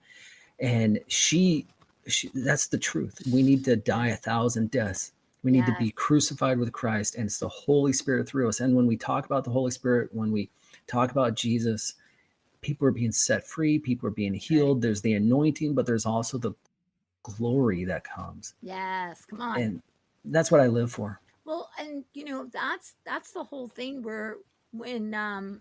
[0.60, 1.66] And she,
[2.12, 3.20] she that's the truth.
[3.32, 5.12] We need to die a thousand deaths.
[5.42, 8.60] We need to be crucified with Christ, and it's the Holy Spirit through us.
[8.60, 10.50] And when we talk about the Holy Spirit, when we
[10.86, 11.94] talk about Jesus,
[12.60, 14.82] people are being set free, people are being healed.
[14.82, 16.52] There's the anointing, but there's also the
[17.22, 18.54] glory that comes.
[18.62, 19.24] Yes.
[19.24, 19.60] Come on.
[19.60, 19.82] And
[20.26, 21.20] that's what I live for.
[21.44, 24.36] Well, and you know, that's that's the whole thing where
[24.72, 25.60] when um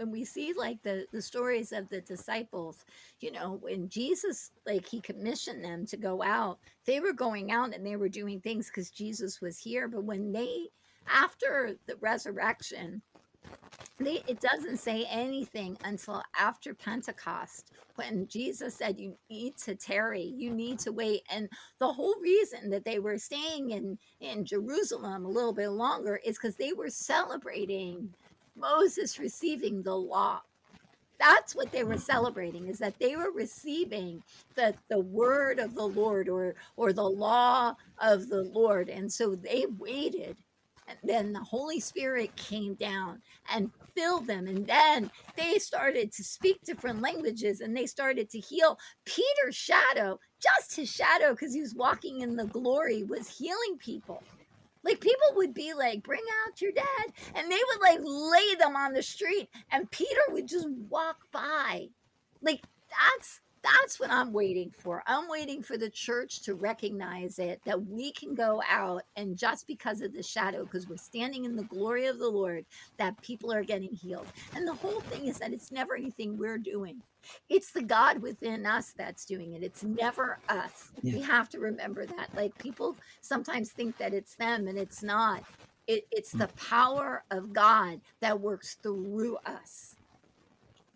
[0.00, 2.84] when we see like the the stories of the disciples,
[3.20, 7.74] you know, when Jesus like he commissioned them to go out, they were going out
[7.74, 9.88] and they were doing things because Jesus was here.
[9.88, 10.68] But when they
[11.06, 13.02] after the resurrection,
[13.98, 20.22] they, it doesn't say anything until after Pentecost when Jesus said, You need to tarry,
[20.22, 21.22] you need to wait.
[21.30, 26.18] And the whole reason that they were staying in, in Jerusalem a little bit longer
[26.24, 28.14] is because they were celebrating
[28.60, 30.42] Moses receiving the law.
[31.20, 34.22] That's what they were celebrating is that they were receiving
[34.56, 38.90] the, the word of the Lord or or the law of the Lord.
[38.90, 40.38] And so they waited
[40.88, 44.46] and then the Holy Spirit came down and filled them.
[44.48, 48.78] And then they started to speak different languages and they started to heal.
[49.06, 54.22] Peter's shadow, just his shadow, because he was walking in the glory, was healing people.
[54.82, 57.12] Like people would be like, bring out your dad.
[57.34, 61.88] And they would like lay them on the street and Peter would just walk by.
[62.40, 65.02] Like that's that's what I'm waiting for.
[65.06, 69.66] I'm waiting for the church to recognize it that we can go out and just
[69.66, 72.64] because of the shadow, because we're standing in the glory of the Lord,
[72.96, 74.26] that people are getting healed.
[74.54, 77.02] And the whole thing is that it's never anything we're doing.
[77.48, 79.62] It's the God within us that's doing it.
[79.62, 80.90] It's never us.
[81.02, 81.14] Yeah.
[81.14, 82.34] We have to remember that.
[82.34, 85.44] Like people sometimes think that it's them and it's not.
[85.86, 86.68] It, it's the mm.
[86.70, 89.96] power of God that works through us.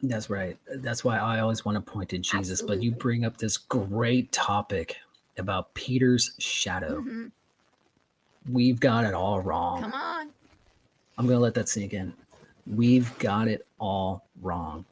[0.08, 0.58] That's right.
[0.76, 2.60] That's why I always want to point to Jesus.
[2.60, 4.96] But you bring up this great topic
[5.38, 7.00] about Peter's shadow.
[7.00, 7.32] Mhm.
[8.50, 9.80] We've got it all wrong.
[9.82, 10.30] Come on.
[11.16, 12.12] I'm going to let that sink in.
[12.66, 14.84] We've got it all wrong.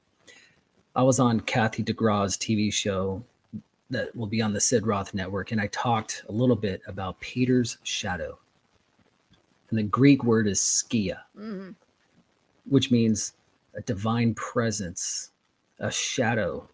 [0.96, 3.22] I was on Kathy DeGraw's TV show
[3.90, 7.20] that will be on the Sid Roth network, and I talked a little bit about
[7.20, 8.38] Peter's shadow.
[9.68, 11.74] And the Greek word is skia, Mhm.
[12.66, 13.34] which means
[13.74, 15.30] a divine presence,
[15.78, 16.68] a shadow.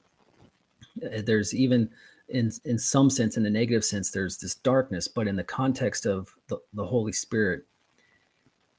[1.04, 1.90] Uh, There's even,
[2.28, 6.06] in in some sense, in the negative sense, there's this darkness, but in the context
[6.06, 7.64] of the, the Holy Spirit,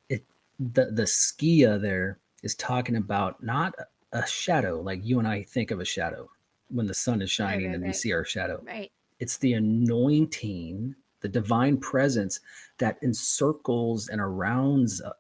[0.10, 0.24] it
[0.60, 3.74] the the skia there is talking about not
[4.12, 6.30] a shadow like you and I think of a shadow
[6.70, 7.96] when the sun is shining right, and we right.
[7.96, 8.62] see our shadow.
[8.66, 8.92] Right.
[9.20, 12.40] It's the anointing, the divine presence
[12.78, 15.12] that encircles and surrounds uh,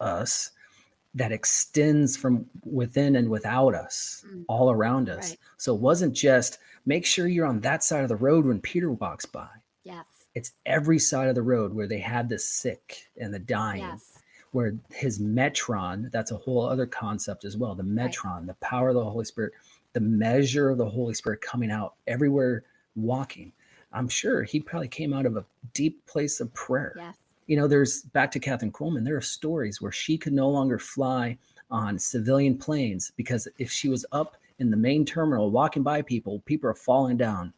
[0.00, 0.50] us,
[1.16, 4.44] that extends from within and without us, Mm.
[4.48, 5.30] all around us.
[5.30, 5.38] Right.
[5.56, 8.92] So it wasn't just make sure you're on that side of the road when Peter
[8.92, 9.48] walks by.
[9.82, 10.04] Yes.
[10.34, 14.18] It's every side of the road where they had the sick and the dying Yes.
[14.52, 18.10] where his metron that's a whole other concept as well the Right.
[18.12, 19.52] metron the power of the holy spirit
[19.94, 22.62] the measure of the holy spirit coming out everywhere
[22.94, 23.52] walking
[23.92, 27.16] i'm sure he probably came out of a deep place of prayer Yes.
[27.46, 30.78] You know there's back to Kathryn Kuhlman there are stories where she could no longer
[30.78, 31.36] fly
[31.70, 36.40] on civilian planes because if she was up in the main terminal walking by people
[36.46, 37.52] people are falling down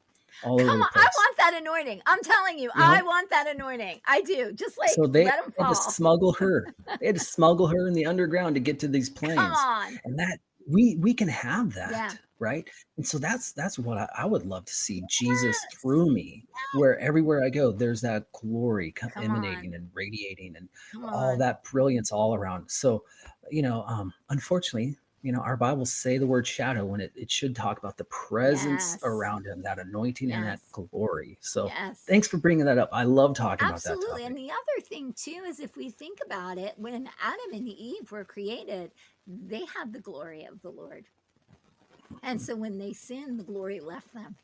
[0.45, 2.01] all over Come the on, I want that anointing.
[2.07, 2.87] I'm telling you, You know?
[2.87, 4.01] I want that anointing.
[4.07, 4.53] I do.
[4.53, 5.75] Just like so they let them had fall.
[5.75, 6.67] to smuggle her
[7.01, 9.99] they had to smuggle her in the underground to get to these planes Come on.
[10.05, 10.39] and that
[10.71, 12.13] we we can have that Yeah.
[12.39, 15.81] Right and so that's that's what I, I would love to see jesus Yes.
[15.81, 16.45] through me
[16.77, 19.75] where everywhere i go there's that glory co- Come emanating on.
[19.75, 20.69] and radiating and
[21.05, 23.05] all that brilliance all around so
[23.51, 27.31] you know um unfortunately you know our bibles say the word shadow when it, it
[27.31, 28.99] should talk about the presence Yes.
[29.03, 32.05] around him that anointing and that glory so yes.
[32.07, 33.69] thanks for bringing that up i love talking Absolutely.
[33.69, 37.09] about that absolutely And the other thing too is if we think about it, when
[37.21, 38.93] Adam and Eve were created,
[39.27, 41.07] they had the glory of the Lord.
[42.23, 44.37] And so when they sinned, the glory left them.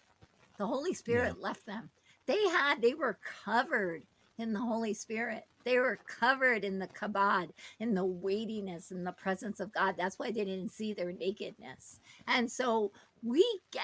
[0.58, 1.90] The Holy Spirit left them.
[2.26, 4.04] They had, they were covered
[4.38, 5.44] in the Holy Spirit.
[5.64, 7.50] They were covered in the kabod,
[7.80, 9.96] in the weightiness, in the presence of God.
[9.96, 12.00] That's why they didn't see their nakedness.
[12.26, 13.82] And so we get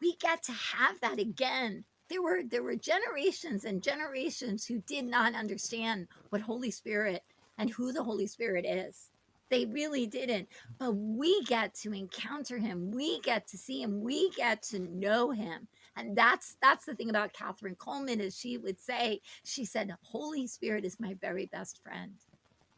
[0.00, 1.84] we get to have that again.
[2.08, 7.22] There were there were generations and generations who did not understand what Holy Spirit
[7.58, 9.11] and who the Holy Spirit is.
[9.52, 10.48] They really didn't.
[10.78, 12.90] But we get to encounter him.
[12.90, 14.00] We get to see him.
[14.00, 15.68] We get to know him.
[15.94, 20.46] And that's that's the thing about Kathryn Kuhlman is she would say, she said, Holy
[20.46, 22.14] Spirit is my very best friend.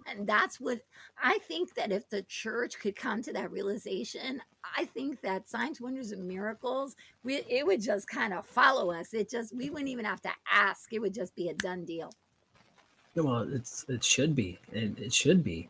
[0.07, 0.81] And that's what
[1.23, 4.43] I think that if the church could come to that realization,
[4.77, 9.15] I think that signs, wonders, and miracles, we, it would just kind of follow us.
[9.15, 10.93] It just, we wouldn't even have to ask.
[10.93, 12.13] It would just be a done deal.
[13.15, 14.59] Well, it's it should be.
[14.73, 15.69] It, it should be.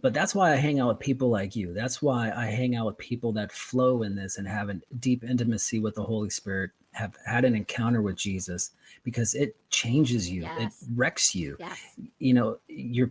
[0.00, 1.72] But that's why I hang out with people like you.
[1.72, 5.24] That's why I hang out with people that flow in this and have a deep
[5.24, 8.70] intimacy with the Holy Spirit, have had an encounter with Jesus
[9.02, 10.42] because it changes you.
[10.42, 10.60] Yes.
[10.60, 11.56] It wrecks you.
[11.58, 11.80] Yes.
[12.18, 13.10] You know, you're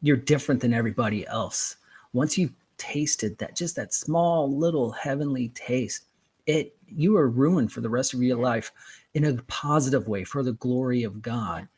[0.00, 1.76] you're different than everybody else.
[2.12, 6.04] Once you've tasted that just that small little heavenly taste,
[6.46, 8.72] it you are ruined for the rest of your life
[9.14, 11.68] in a positive way for the glory of God.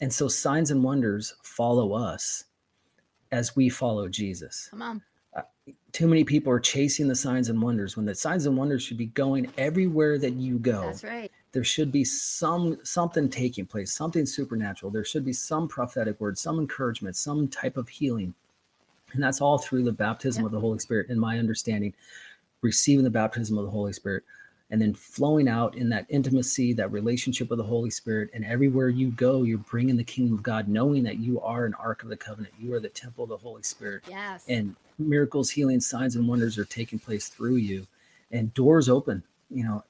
[0.00, 2.44] And so signs and wonders follow us
[3.32, 4.68] as we follow Jesus.
[4.70, 5.02] Come on.
[5.36, 5.42] Uh,
[5.92, 8.96] too many people are chasing the signs and wonders when the signs and wonders should
[8.96, 10.82] be going everywhere that you go.
[10.82, 11.30] That's right.
[11.52, 14.92] There should be some something taking place, something supernatural.
[14.92, 18.34] There should be some prophetic word, some encouragement, some type of healing.
[19.12, 20.46] And that's all through the baptism yep.
[20.48, 21.94] of the Holy Spirit, in my understanding,
[22.60, 24.24] receiving the baptism of the Holy Spirit
[24.70, 28.30] and then flowing out in that intimacy, that relationship with the Holy Spirit.
[28.34, 31.74] And everywhere you go, you're bringing the kingdom of God, knowing that you are an
[31.74, 32.54] ark of the covenant.
[32.60, 34.04] You are the temple of the Holy Spirit.
[34.08, 34.44] Yes.
[34.48, 37.86] And miracles, healing, signs, and wonders are taking place through you.
[38.30, 39.84] And doors open, you know,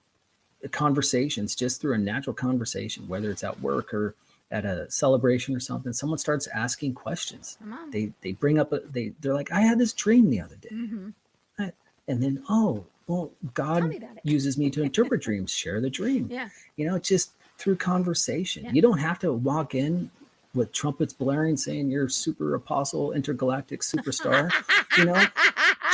[0.70, 4.14] conversations just through a natural conversation, whether it's at work or
[4.50, 7.58] at a celebration or something, someone starts asking questions.
[7.90, 10.70] They they bring up a they they're like, I had this dream the other day.
[10.72, 11.68] Mm-hmm.
[12.08, 16.28] and then, oh, well, God uses me to interpret dreams, share the dream.
[16.30, 16.48] Yeah.
[16.76, 18.66] You know, just through conversation.
[18.66, 18.72] Yeah.
[18.72, 20.10] You don't have to walk in
[20.54, 24.52] with trumpets blaring saying you're super apostle, intergalactic superstar.
[24.96, 25.24] you know,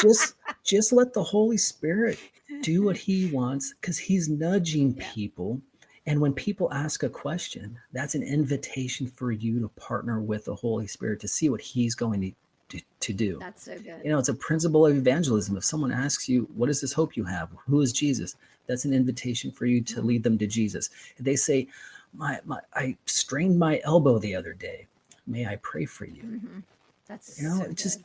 [0.03, 2.18] just just let the Holy Spirit
[2.62, 5.11] do what he wants because he's nudging yeah.
[5.12, 5.61] people.
[6.07, 10.55] And when people ask a question, that's an invitation for you to partner with the
[10.55, 12.33] Holy Spirit to see what he's going to
[12.74, 13.38] to, to do.
[13.38, 14.00] That's so good.
[14.04, 15.56] You know, it's a principle of evangelism.
[15.56, 17.50] If someone asks you, what is this hope you have?
[17.66, 18.37] Who is Jesus?
[18.66, 20.90] That's an invitation for you to lead them to Jesus.
[21.16, 21.68] If they say,
[22.12, 24.87] my, my I strained my elbow the other day.
[25.26, 26.22] May I pray for you?
[26.22, 26.58] Mm-hmm.
[27.06, 28.02] That's you know, so just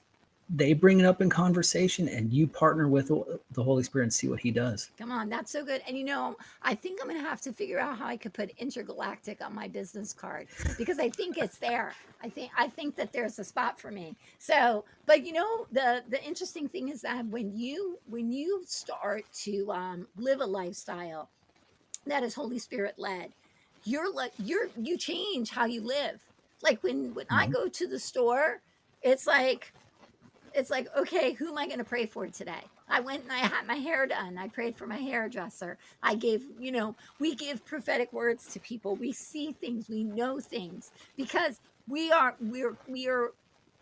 [0.50, 4.28] they bring it up in conversation and you partner with the Holy Spirit and see
[4.28, 4.90] what he does.
[4.98, 5.82] Come on, that's so good.
[5.88, 8.34] And you know, I think I'm going to have to figure out how I could
[8.34, 11.94] put intergalactic on my business card because I think it's there.
[12.24, 14.16] I think I think that there's a spot for me.
[14.40, 19.26] So, but you know, the the interesting thing is that when you when you start
[19.44, 21.30] to um, live a lifestyle
[22.08, 23.32] that is Holy Spirit led,
[23.84, 26.22] you're like you're you change how you live.
[26.64, 27.36] Like when when mm-hmm.
[27.36, 28.62] I go to the store,
[29.04, 29.72] it's like
[30.54, 32.64] it's like, okay, who am I going to pray for today?
[32.88, 34.38] I went and I had my hair done.
[34.38, 35.78] I prayed for my hairdresser.
[36.02, 38.96] I gave, you know, we give prophetic words to people.
[38.96, 43.34] We see things, we know things because we are we're we are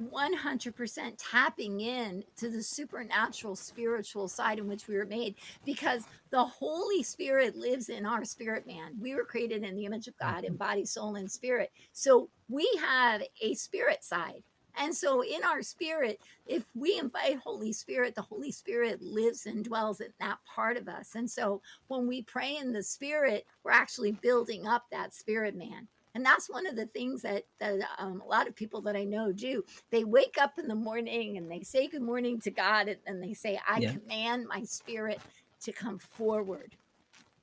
[0.02, 6.44] 100% tapping in to the supernatural spiritual side in which we were made because the
[6.46, 8.96] Holy Spirit lives in our spirit man.
[9.02, 10.58] We were created in the image of God in mm-hmm.
[10.58, 11.72] body, soul, and spirit.
[11.94, 14.44] So we have a spirit side
[14.80, 19.64] and so in our spirit, if we invite Holy Spirit, the Holy Spirit lives and
[19.64, 21.16] dwells in that part of us.
[21.16, 25.88] And so when we pray in the spirit, we're actually building up that spirit man.
[26.16, 29.04] And that's one of the things that, that um, a lot of people that I
[29.04, 29.64] know do.
[29.92, 33.22] They wake up in the morning and they say good morning to God and, and
[33.22, 33.94] they say, I yeah.
[33.94, 35.20] command my spirit
[35.62, 36.76] to come forward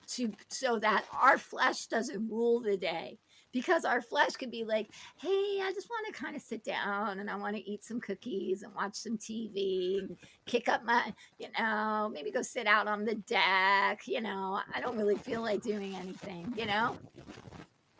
[0.08, 3.18] to so that our flesh doesn't rule the day
[3.54, 7.20] because our flesh could be like, hey, I just want to kind of sit down
[7.20, 11.14] and I want to eat some cookies and watch some TV and kick up my,
[11.38, 14.06] you know, maybe go sit out on the deck.
[14.06, 16.96] You know, I don't really feel like doing anything, you know?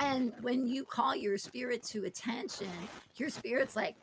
[0.01, 2.67] And when you call your spirit to attention,
[3.17, 3.95] your spirit's like,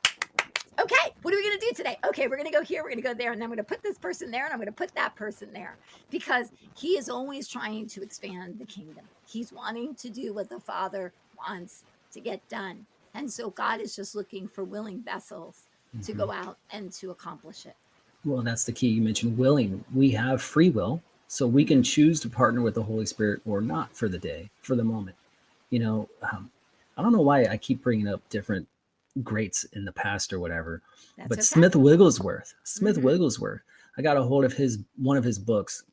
[0.79, 1.97] okay, what are we going to do today?
[2.05, 3.63] Okay, we're going to go here, we're going to go there, and I'm going to
[3.63, 5.77] put this person there, and I'm going to put that person there.
[6.09, 9.03] Because he is always trying to expand the kingdom.
[9.27, 11.13] He's wanting to do what the Father
[11.47, 11.83] wants
[12.13, 12.85] to get done.
[13.13, 15.63] And so God is just looking for willing vessels
[15.95, 16.03] mm-hmm.
[16.05, 16.49] to go mm-hmm.
[16.49, 17.75] out and to accomplish it.
[18.23, 18.89] Well, that's the key.
[18.89, 19.83] You mentioned willing.
[19.93, 23.61] We have free will, so we can choose to partner with the Holy Spirit or
[23.61, 25.17] not for the day, for the moment.
[25.71, 26.51] You know, um,
[26.97, 28.67] I don't know why I keep bringing up different
[29.23, 30.81] greats in the past or whatever,
[31.17, 31.43] That's but okay.
[31.43, 33.03] Smith Wigglesworth, Smith Mhm.
[33.03, 33.61] Wigglesworth,
[33.97, 35.83] I got a hold of his one of his books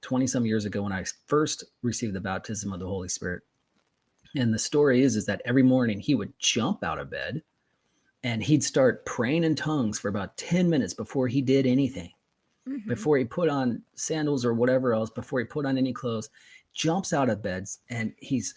[0.00, 3.42] 20 some years ago when I first received the baptism of the Holy Spirit.
[4.34, 7.42] And the story is is that every morning he would jump out of bed
[8.22, 12.10] and he'd start praying in tongues for about 10 minutes before he did anything.
[12.66, 12.86] Mhm.
[12.86, 16.30] Before he put on sandals or whatever else, before he put on any clothes,
[16.72, 18.54] jumps out of beds and he's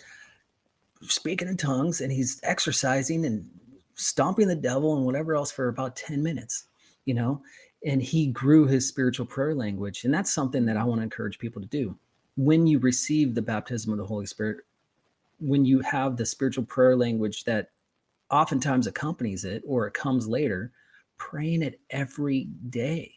[1.01, 3.47] speaking in tongues and he's exercising and
[3.95, 6.65] stomping the devil and whatever else for about 10 minutes,
[7.05, 7.41] you know?
[7.86, 10.05] And he grew his spiritual prayer language.
[10.05, 11.97] And that's something that I want to encourage people to do.
[12.36, 14.59] When you receive the baptism of the Holy Spirit,
[15.39, 17.71] when you have the spiritual prayer language that
[18.29, 20.71] oftentimes accompanies it or it comes later,
[21.17, 23.13] praying it every day.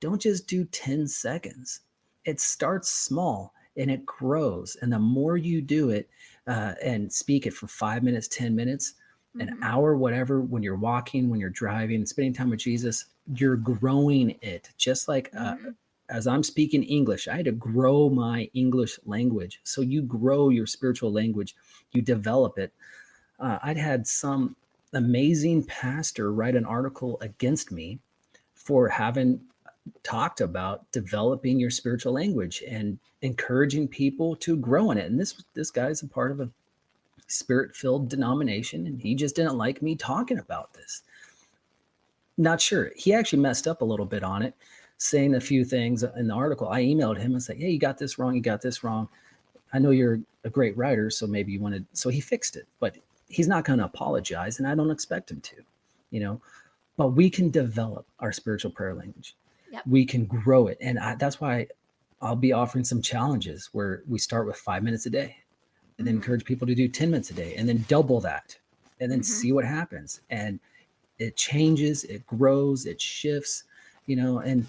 [0.00, 1.80] Don't just do 10 seconds.
[2.24, 4.76] It starts small and it grows.
[4.82, 6.08] And the more you do it
[6.46, 8.94] uh, and speak it for five minutes, 10 minutes,
[9.38, 9.62] an Mhm.
[9.62, 14.70] hour, whatever, when you're walking, when you're driving, spending time with Jesus, you're growing it.
[14.76, 15.76] Just like uh, Mhm.
[16.10, 19.60] As I'm speaking English, I had to grow my English language.
[19.64, 21.56] So you grow your spiritual language,
[21.92, 22.72] you develop it.
[23.38, 24.56] Uh, I'd had some
[24.92, 28.00] amazing pastor write an article against me
[28.54, 29.40] for having
[30.02, 35.10] talked about developing your spiritual language and encouraging people to grow in it.
[35.10, 36.50] And this this guy's a part of a
[37.28, 41.02] spirit-filled denomination, and he just didn't like me talking about this.
[42.36, 42.90] Not sure.
[42.96, 44.54] He actually messed up a little bit on it,
[45.00, 46.68] saying a few things in the article.
[46.68, 48.34] I emailed him and said, "Hey, you got this wrong.
[48.34, 49.08] You got this wrong.
[49.72, 52.96] I know you're a great writer, so maybe you wanted." So he fixed it, but
[53.26, 55.56] he's not going to apologize, and I don't expect him to.
[56.10, 56.40] You know,
[56.98, 59.34] but we can develop our spiritual prayer language.
[59.72, 59.86] Yep.
[59.86, 61.68] We can grow it, and I, that's why
[62.20, 65.36] I'll be offering some challenges where we start with five minutes a day,
[65.96, 66.18] and then Mhm.
[66.18, 68.58] encourage people to do ten minutes a day, and then double that,
[69.00, 69.24] and then Mhm.
[69.24, 70.20] see what happens.
[70.28, 70.60] And
[71.18, 73.64] it changes, it grows, it shifts,
[74.04, 74.66] you know, and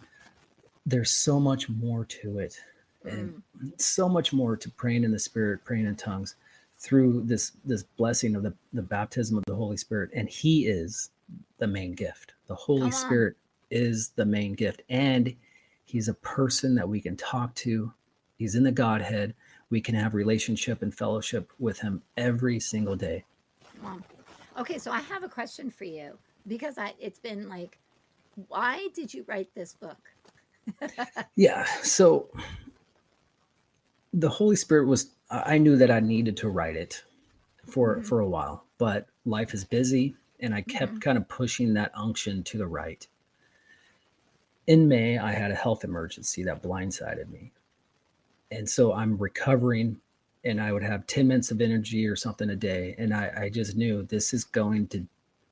[0.86, 2.59] there's so much more to it,
[3.03, 3.82] and Mm.
[3.82, 6.36] so much more to praying in the Spirit, praying in tongues
[6.77, 10.09] through this this blessing of the, the baptism of the Holy Spirit.
[10.13, 11.11] And He is
[11.57, 12.34] the main gift.
[12.47, 12.91] The Holy.
[12.91, 13.38] Spirit
[13.69, 14.82] is the main gift.
[14.89, 15.36] And
[15.86, 17.93] He's a person that we can talk to.
[18.38, 19.36] He's in the Godhead.
[19.69, 23.23] We can have relationship and fellowship with him every single day.
[23.84, 23.99] Wow.
[24.57, 26.17] Okay, so I have a question for you
[26.47, 27.77] because I it's been like,
[28.47, 29.97] why did you write this book?
[31.36, 31.66] Yeah.
[31.84, 32.30] So
[34.14, 37.03] the Holy Spirit was I knew that I needed to write it
[37.66, 38.05] for Mhm.
[38.05, 41.01] for a while, but life is busy and I kept Mhm.
[41.01, 43.07] kind of pushing that unction to the right.
[44.68, 47.51] In May, I had a health emergency that blindsided me.
[48.51, 50.01] And so I'm recovering
[50.43, 52.95] and I would have 10 minutes of energy or something a day.
[52.97, 55.07] And I, I just knew this is going to,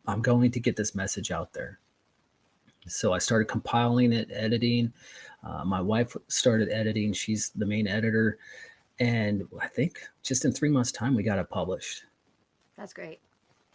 [0.07, 1.79] I'm going to get this message out there.
[2.89, 4.91] So I started compiling it, editing.
[5.43, 7.13] Uh, my wife started editing.
[7.13, 8.37] She's the main editor.
[8.99, 12.03] And I think just in three months' time, we got it published.
[12.77, 13.19] That's great.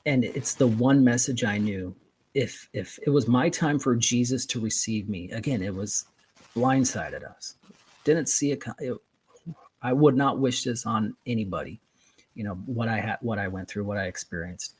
[0.06, 1.94] And it's the one message I knew.
[2.34, 6.06] If if it was my time for Jesus to receive me, again, it was
[6.54, 7.54] blindsided us.
[8.02, 8.62] Didn't see it.
[8.80, 8.96] it
[9.82, 11.80] I would not wish this on anybody.
[12.34, 14.74] You know what I had, what I went through, what I experienced.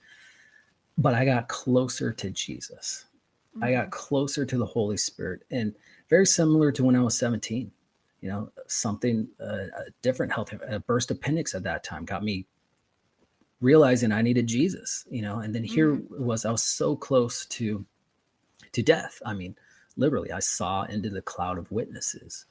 [0.99, 3.05] But I got closer to Jesus.
[3.63, 5.75] I got closer to the Holy Spirit, and
[6.11, 7.71] very similar to when I was 17.
[8.21, 12.47] You know, something uh, a different health, a burst appendix at that time got me
[13.61, 15.05] realizing I needed Jesus.
[15.11, 17.85] You know, and then here it was I was so close to
[18.73, 19.21] to death.
[19.25, 19.57] I mean,
[19.97, 22.47] literally, I saw into the cloud of witnesses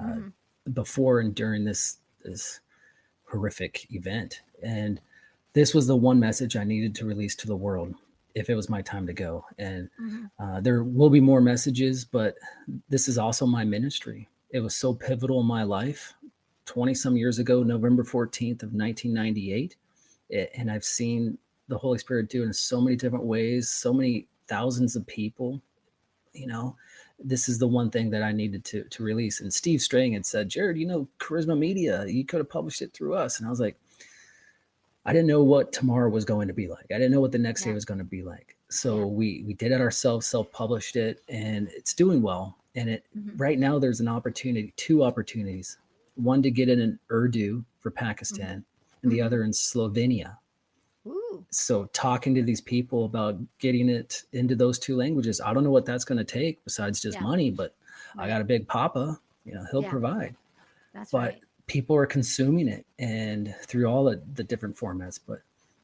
[0.00, 0.32] uh, Mhm.
[0.72, 2.60] before and during this this
[3.24, 5.00] horrific event, and
[5.52, 7.94] this was the one message I needed to release to the world
[8.34, 9.44] if it was my time to go.
[9.58, 10.30] And Mhm.
[10.38, 12.36] uh, there will be more messages, but
[12.88, 14.28] this is also my ministry.
[14.50, 16.14] It was so pivotal in my life
[16.66, 19.76] 20 some years ago, November 14th of 1998.
[20.30, 23.92] It, and I've seen the Holy Spirit do it in so many different ways, so
[23.92, 25.60] many thousands of people.
[26.32, 26.76] You know,
[27.18, 29.40] this is the one thing that I needed to, to release.
[29.40, 32.92] And Steve Strang had said, Jared, you know, Charisma Media, you could have published it
[32.92, 33.38] through us.
[33.38, 33.76] And I was like,
[35.08, 36.84] I didn't know what tomorrow was going to be like.
[36.90, 38.58] I didn't know what the next day was going to be like.
[38.68, 39.04] So Yeah.
[39.06, 42.58] we we did it ourselves, self-published it, and it's doing well.
[42.74, 43.40] And it Mhm.
[43.40, 45.78] right now there's an opportunity, two opportunities.
[46.16, 48.66] One to get it in Urdu for Pakistan,
[49.02, 49.24] and the Mhm.
[49.24, 50.36] other in Slovenia.
[51.06, 55.64] Ooh, So talking to these people about getting it into those two languages, I don't
[55.64, 57.26] know what that's going to take besides just Yeah.
[57.26, 57.74] money, but
[58.18, 59.90] I got a big papa, you know, he'll Yeah.
[59.90, 60.36] provide
[60.92, 61.42] that's but right.
[61.68, 65.38] People are consuming it and through all the, the different formats but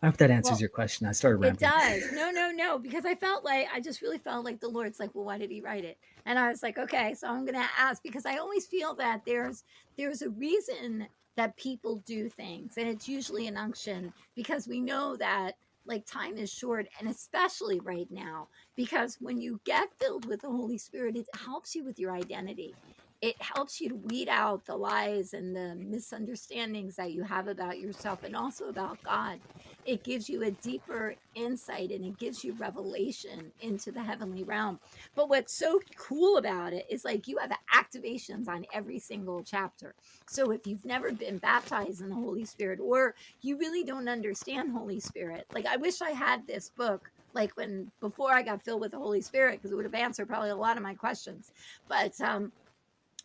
[0.05, 1.07] I hope that answers Well, your question.
[1.07, 2.13] I started It does.
[2.13, 2.79] No, no, no.
[2.79, 5.51] Because I felt like I just really felt like the Lord's like, well, why did
[5.51, 5.97] he write it?
[6.27, 9.65] And I was like, okay, so I'm gonna ask because I always feel that there's
[9.97, 11.07] there's a reason
[11.37, 15.53] that people do things, and it's usually an unction because we know that
[15.87, 20.51] like time is short, and especially right now, because when you get filled with the
[20.51, 22.75] Holy Spirit, it helps you with your identity.
[23.23, 27.81] It helps you to weed out the lies and the misunderstandings that you have about
[27.81, 29.41] yourself and also about God
[29.87, 34.81] it gives you a deeper insight and it gives you revelation into the heavenly realm.
[35.17, 39.95] But what's so cool about it is like you have activations on every single chapter.
[40.29, 44.73] So if you've never been baptized in the Holy Spirit or you really don't understand
[44.73, 48.83] Holy Spirit, like I wish I had this book like when before I got filled
[48.83, 51.53] with the Holy Spirit because it would have answered probably a lot of my questions.
[51.89, 52.53] But um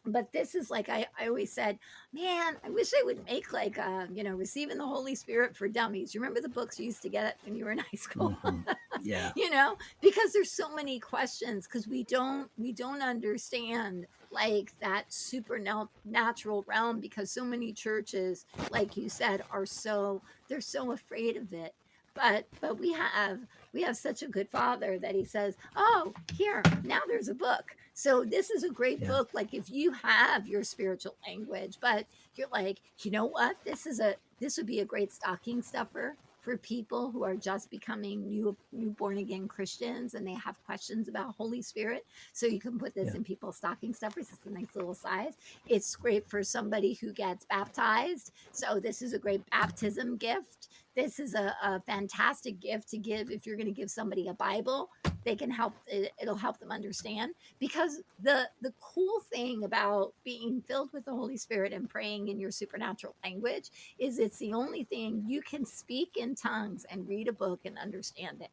[0.05, 1.77] but this is like I, I always said
[2.13, 5.67] man i wish i would make like uh you know receiving the holy spirit for
[5.67, 6.13] dummies.
[6.15, 8.35] You remember the books you used to get when you were in high school?
[8.43, 8.63] Mhm.
[9.01, 9.31] Yeah.
[9.35, 9.77] you know?
[10.01, 16.99] Because there's so many questions because we don't we don't understand like that supernatural realm
[16.99, 21.73] because so many churches like you said are so they're so afraid of it.
[22.13, 23.39] But but we have
[23.73, 27.75] we have such a good father that he says oh here now there's a book
[27.99, 29.07] so this is a great Yeah.
[29.09, 33.85] book like if you have your spiritual language but you're like you know what this
[33.85, 38.25] is a this would be a great stocking stuffer for people who are just becoming
[38.27, 42.05] new new born again Christians and they have questions about Holy Spirit.
[42.31, 43.17] So you can put this Yeah.
[43.17, 44.29] in people's stocking stuffers.
[44.31, 45.33] It's a nice little size.
[45.67, 48.31] It's great for somebody who gets baptized.
[48.51, 50.69] So this is a great baptism gift.
[50.95, 54.33] This is a, a fantastic gift to give if you're going to give somebody a
[54.33, 54.89] Bible.
[55.23, 55.73] They can help.
[55.87, 61.11] It, it'll help them understand because the the cool thing about being filled with the
[61.13, 63.69] Holy Spirit and praying in your supernatural language
[63.99, 67.77] is it's the only thing you can speak in tongues and read a book and
[67.77, 68.49] understand it.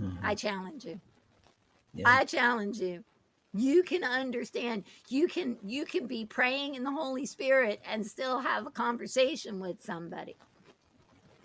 [0.00, 0.18] Mhm.
[0.22, 1.00] I challenge you.
[1.94, 2.04] Yeah.
[2.08, 3.04] I challenge you.
[3.54, 4.84] You can understand.
[5.08, 9.58] You can you can be praying in the Holy Spirit and still have a conversation
[9.60, 10.36] with somebody.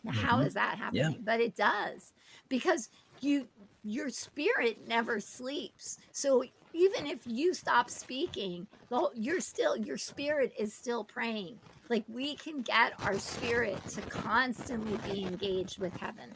[0.06, 1.12] Now, how is that Yeah.
[1.12, 1.22] happening?
[1.26, 2.14] But it does
[2.50, 2.90] because
[3.22, 3.50] you
[3.84, 6.00] your spirit never sleeps.
[6.14, 6.44] So
[6.74, 8.68] even if you stop speaking,
[9.16, 11.62] you're still your spirit is still praying.
[11.90, 16.32] Like we can get our spirit to constantly be engaged with heaven.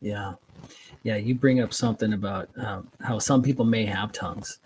[0.00, 0.34] Yeah.
[1.04, 1.16] Yeah.
[1.16, 4.60] You bring up something about um, how some people may have tongues,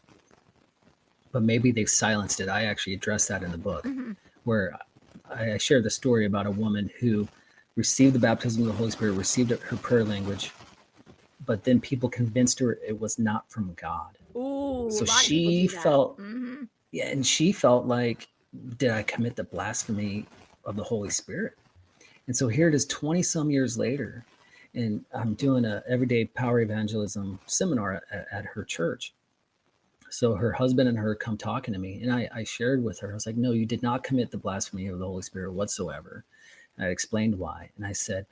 [1.33, 2.49] but maybe they've silenced it.
[2.49, 4.17] I actually address that in the book Mhm.
[4.45, 7.29] where I I share the story about a woman who
[7.81, 10.53] received the baptism of the Holy Spirit, received her prayer language,
[11.47, 14.19] but then people convinced her it was not from God.
[14.37, 16.69] Ooh, So a lot of people she felt- Mhm.
[16.93, 18.29] Yeah, and she felt like,
[18.77, 20.27] did I commit the blasphemy
[20.65, 21.55] of the Holy Spirit?
[22.27, 24.27] And so here it is 20 some years later,
[24.75, 29.15] and I'm doing a everyday power evangelism seminar at, at her church.
[30.11, 33.11] So her husband and her come talking to me, and I, I shared with her,
[33.13, 36.25] I was like, no, you did not commit the blasphemy of the Holy Spirit whatsoever.
[36.77, 37.71] And I explained why.
[37.77, 38.27] And I said,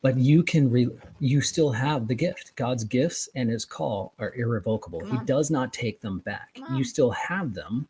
[0.00, 2.54] but you can re- you still have the gift.
[2.56, 5.04] God's gifts and his call are irrevocable.
[5.04, 6.58] He does not take them back.
[6.76, 7.88] You still have them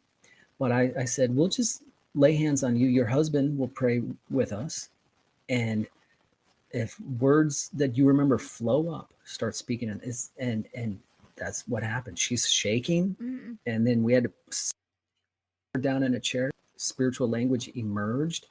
[0.59, 1.83] but I, I said we'll just
[2.15, 2.89] lay hands on you.
[2.89, 4.89] Your husband will pray with us
[5.49, 5.87] and
[6.73, 10.99] if words that you remember flow up start speaking and it's and and
[11.37, 12.19] that's what happened.
[12.19, 13.59] She's shaking Mhm.
[13.67, 14.75] and then we had to sit
[15.75, 16.51] her down in a chair.
[16.77, 18.47] Spiritual language emerged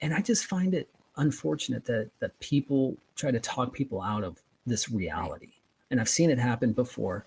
[0.00, 4.40] and i just find it unfortunate that that people try to talk people out of
[4.66, 5.48] this reality.
[5.90, 7.24] And i've seen it happen before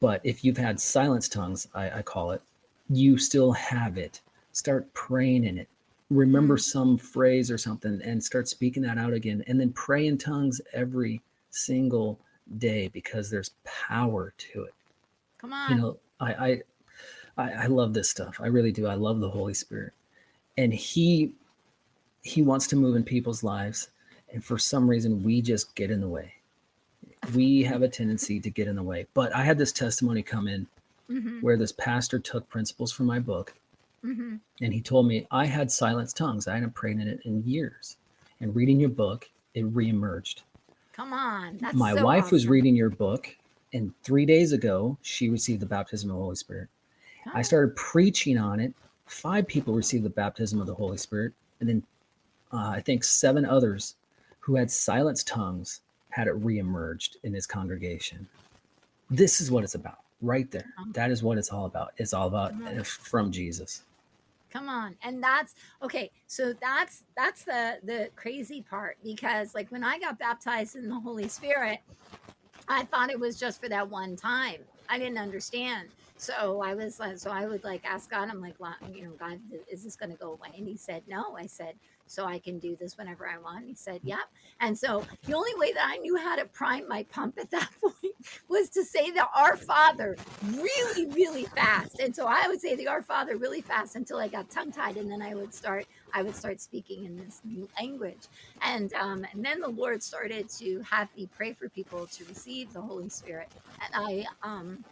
[0.00, 2.42] but if you've had silence tongues i, I call it
[2.90, 4.20] you still have it.
[4.52, 5.68] Start praying in it.
[6.10, 6.60] Remember Mm.
[6.60, 10.60] some phrase or something and start speaking that out again and then pray in tongues
[10.74, 12.18] every single
[12.58, 14.74] day because there's power to it.
[15.38, 15.70] Come on.
[15.70, 16.62] you know I, I
[17.38, 18.40] i i love this stuff.
[18.42, 18.86] I really do.
[18.86, 19.94] I love the holy spirit.
[20.58, 21.32] And he
[22.22, 23.90] he wants to move in people's lives
[24.32, 26.34] and for some reason we just get in the way.
[27.34, 29.06] We have a tendency to get in the way.
[29.14, 30.68] But i had this testimony come in
[31.08, 33.54] hmm where this pastor took principles from my book
[34.02, 36.48] hmm and he told me i had silenced tongues.
[36.48, 37.96] I hadn't prayed in it in years.
[38.40, 40.42] And reading your book it reemerged.
[40.92, 41.58] Come on.
[41.60, 43.28] That's my so wife was reading your book
[43.72, 46.68] and three days ago she received the baptism of the holy spirit.
[47.34, 48.74] I Oh, started preaching on it.
[49.06, 51.82] Five people received the baptism of the Holy Spirit, and then
[52.52, 53.96] uh, I think seven others
[54.40, 55.80] who had silenced tongues
[56.10, 58.28] had it reemerged in his congregation.
[59.10, 60.66] This is what it's about, right there.
[60.92, 61.92] That is what it's all about.
[61.96, 62.54] It's all about
[62.86, 63.84] from Jesus.
[64.52, 64.94] Come on.
[65.02, 66.10] And that's okay.
[66.26, 71.00] So that's that's the the crazy part because like when I got baptized in the
[71.00, 71.78] Holy Spirit,
[72.68, 74.60] I thought it was just for that one time.
[74.90, 75.88] I didn't understand.
[76.18, 79.12] So I was like, so I would like ask God, I'm like, well, you know,
[79.18, 79.40] God,
[79.70, 80.50] is this going to go away?
[80.56, 81.34] And he said, no.
[81.36, 81.74] I said,
[82.12, 83.66] so I can do this whenever I want.
[83.66, 84.20] He said, Yep.
[84.60, 87.70] And so the only way that I knew how to prime my pump at that
[87.80, 88.14] point
[88.48, 90.16] was to say the Our Father
[90.52, 92.00] really, really fast.
[92.00, 94.96] And so I would say the Our Father really fast until I got tongue tied,
[94.96, 95.86] and then I would start.
[96.14, 98.28] I would start speaking in this new language,
[98.60, 102.72] and um, and then the Lord started to have me pray for people to receive
[102.72, 103.48] the Holy Spirit.
[103.82, 104.84] And I, um,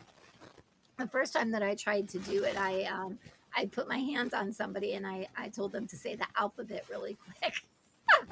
[0.99, 3.19] the first time that I tried to do it, I um,
[3.57, 6.85] I put my hands on somebody and I, I told them to say the alphabet
[6.91, 7.55] really quick.
[8.23, 8.31] and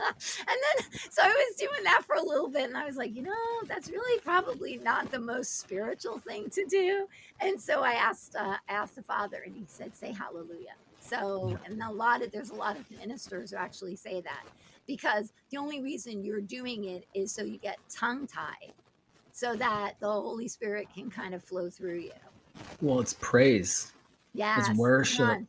[0.49, 3.23] then, so I was doing that for a little bit and I was like, you
[3.23, 3.33] know,
[3.67, 7.07] that's really probably not the most spiritual thing to do.
[7.41, 10.75] And so I asked, uh, I asked the father and he said, say hallelujah.
[11.01, 14.45] So, and a lot of, there's a lot of ministers who actually say that
[14.87, 18.73] because the only reason you're doing it is so you get tongue tied
[19.33, 22.13] so that the Holy Spirit can kind of flow through you.
[22.81, 23.93] Well, it's praise.
[24.39, 24.59] Yeah.
[24.59, 25.41] It's worship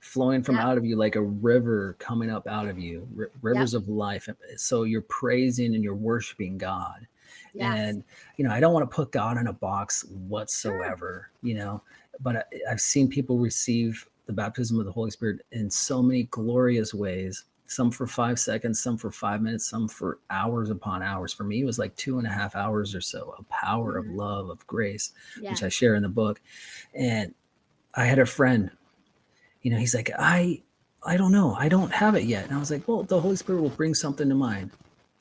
[0.00, 0.64] flowing from yep.
[0.64, 3.82] out of you like a river coming up out of you, r- rivers yep.
[3.82, 4.28] of life.
[4.56, 7.06] So you're praising and you're worshiping God.
[7.52, 7.78] Yes.
[7.78, 8.04] And,
[8.38, 11.48] you know, I don't want to put God in a box whatsoever, sure.
[11.48, 11.82] you know,
[12.20, 16.24] but I, I've seen people receive the baptism of the Holy Spirit in so many
[16.24, 21.34] glorious ways some for five seconds, some for five minutes, some for hours upon hours.
[21.34, 24.10] For me, it was like two and a half hours or so of power, mm-hmm.
[24.10, 25.50] of love, of grace, yeah.
[25.50, 26.40] which I share in the book.
[26.94, 27.34] And
[27.98, 28.70] I had a friend,
[29.62, 30.62] you know, he's like, I,
[31.04, 32.44] I don't know, I don't have it yet.
[32.44, 34.70] And I was like, well, the Holy Spirit will bring something to mind.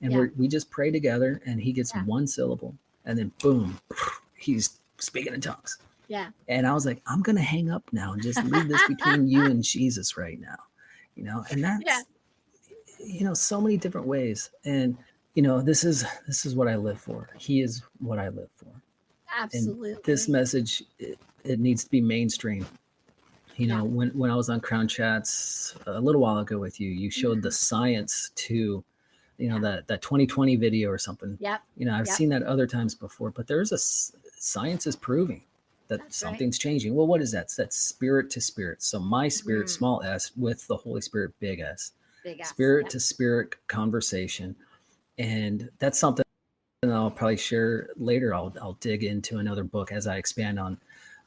[0.01, 0.19] And yeah.
[0.19, 2.03] we we just pray together, and he gets yeah.
[2.03, 2.75] one syllable,
[3.05, 3.79] and then boom,
[4.37, 5.79] he's speaking in tongues.
[6.07, 6.29] Yeah.
[6.47, 9.45] And I was like, I'm gonna hang up now and just leave this between you
[9.45, 10.57] and Jesus right now,
[11.15, 11.43] you know.
[11.49, 12.01] And that's, yeah.
[12.99, 14.51] you know, so many different ways.
[14.65, 14.95] And
[15.33, 17.31] you know, this is this is what I live for.
[17.39, 18.69] He is what I live for.
[19.35, 19.93] Absolutely.
[19.93, 20.83] And this message,
[21.49, 22.65] it, needs to be mainstream.
[23.55, 23.81] You know, yeah.
[23.81, 27.37] when, when I was on Crown Chats a little while ago with you, you showed
[27.37, 27.41] mm-hmm.
[27.41, 28.83] the science to,
[29.37, 29.61] you know, yeah.
[29.61, 31.37] that, that 2020 video or something.
[31.39, 32.15] yeah You know, I've yep.
[32.15, 35.41] seen that other times before, but there's a science is proving
[35.87, 36.71] that That's something's right.
[36.71, 36.93] changing.
[36.93, 37.43] Well, what is that?
[37.43, 38.83] It's that spirit to spirit.
[38.83, 39.77] So my spirit, mm-hmm.
[39.77, 41.93] small s, with the Holy Spirit, big S.
[42.23, 42.49] Big S.
[42.49, 42.91] Spirit yep.
[42.91, 44.55] to spirit conversation.
[45.17, 46.23] And that's something
[46.83, 48.35] and I'll probably share later.
[48.35, 50.77] I'll I'll dig into another book as I expand on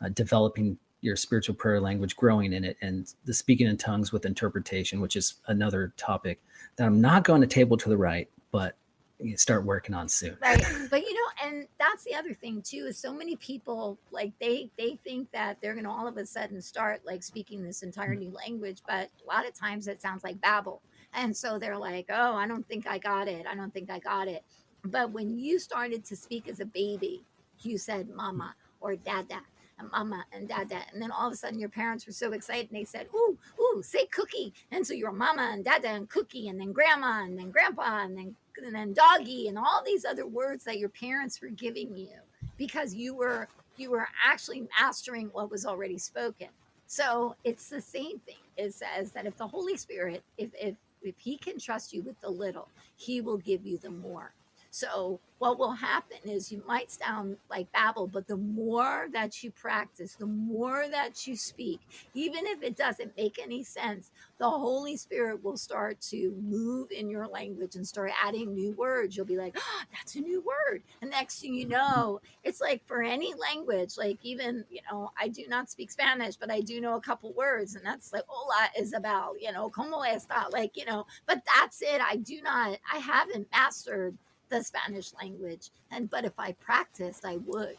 [0.02, 4.26] uh, developing your spiritual prayer language, growing in it, and the speaking in tongues with
[4.26, 6.40] interpretation, which is another topic
[6.76, 8.76] that I'm not going to table to the right, but
[9.18, 10.36] you start working on soon.
[10.40, 14.32] Right, but you know, and that's the other thing too is so many people like
[14.40, 18.14] they they think that they're to all of a sudden start like speaking this entire
[18.14, 20.82] new language, but a lot of times it sounds like babble,
[21.14, 23.46] and so they're like, oh, I don't think I got it.
[23.46, 24.44] I don't think I got it
[24.84, 27.22] but when you started to speak as a baby,
[27.62, 29.40] you said mama or dada
[29.80, 30.80] and mama and dada.
[30.92, 33.36] And then all of a sudden your parents were so excited and they said, ooh,
[33.58, 34.52] ooh, say cookie.
[34.70, 38.16] And so you're mama and dada and cookie and then grandma and then grandpa and
[38.16, 42.16] then and then doggy and all these other words that your parents were giving you
[42.58, 46.48] because you were you were actually mastering what was already spoken.
[46.86, 48.42] So it's the same thing.
[48.56, 52.20] It says that if the Holy Spirit, if if if he can trust you with
[52.20, 54.32] the little, he will give you the more.
[54.70, 59.50] So what will happen is you might sound like babble, but the more that you
[59.50, 61.80] practice, the more that you speak,
[62.14, 67.08] even if it doesn't make any sense, the Holy Spirit will start to move in
[67.08, 69.16] your language and start adding new words.
[69.16, 70.82] You'll be like, oh, that's a new word.
[71.00, 75.28] And next thing you know, it's like for any language, like even, you know, I
[75.28, 77.76] do not speak Spanish, but I do know a couple words.
[77.76, 80.52] And that's like, hola Isabel, you know, como está?
[80.52, 82.00] Like, you know, but that's it.
[82.02, 84.16] I do not, I haven't mastered
[84.50, 85.70] the Spanish language.
[85.90, 87.76] And but if I practiced, I would.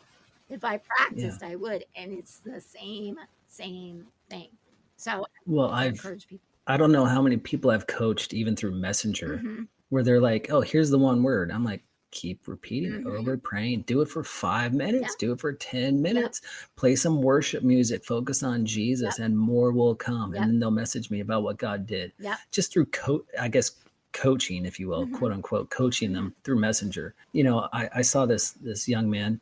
[0.49, 1.49] If I practiced, yeah.
[1.49, 1.85] I would.
[1.95, 3.17] And it's the same,
[3.47, 4.49] same thing.
[4.97, 6.45] So well, I encourage people.
[6.67, 9.63] I don't know how many people I've coached even through Messenger mm-hmm.
[9.89, 11.51] where they're like, oh, here's the one word.
[11.51, 13.17] I'm like, keep repeating mm-hmm.
[13.17, 13.81] over, praying.
[13.81, 15.27] Do it for five minutes, yeah.
[15.27, 16.49] do it for 10 minutes, yeah.
[16.75, 20.33] play some worship music, focus on Jesus, and more will come.
[20.33, 22.11] And then they'll message me about what God did.
[22.19, 22.35] Yeah.
[22.51, 23.71] Just through, co- I guess,
[24.13, 25.15] coaching, if you will, mm-hmm.
[25.15, 27.13] quote unquote, coaching them through Messenger.
[27.33, 29.39] You know, I, I saw this this young man.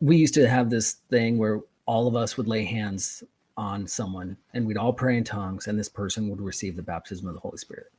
[0.00, 3.24] We used to have this thing where all of us would lay hands
[3.56, 7.26] on someone and we'd all pray in tongues, and this person would receive the baptism
[7.28, 7.90] of the Holy Spirit.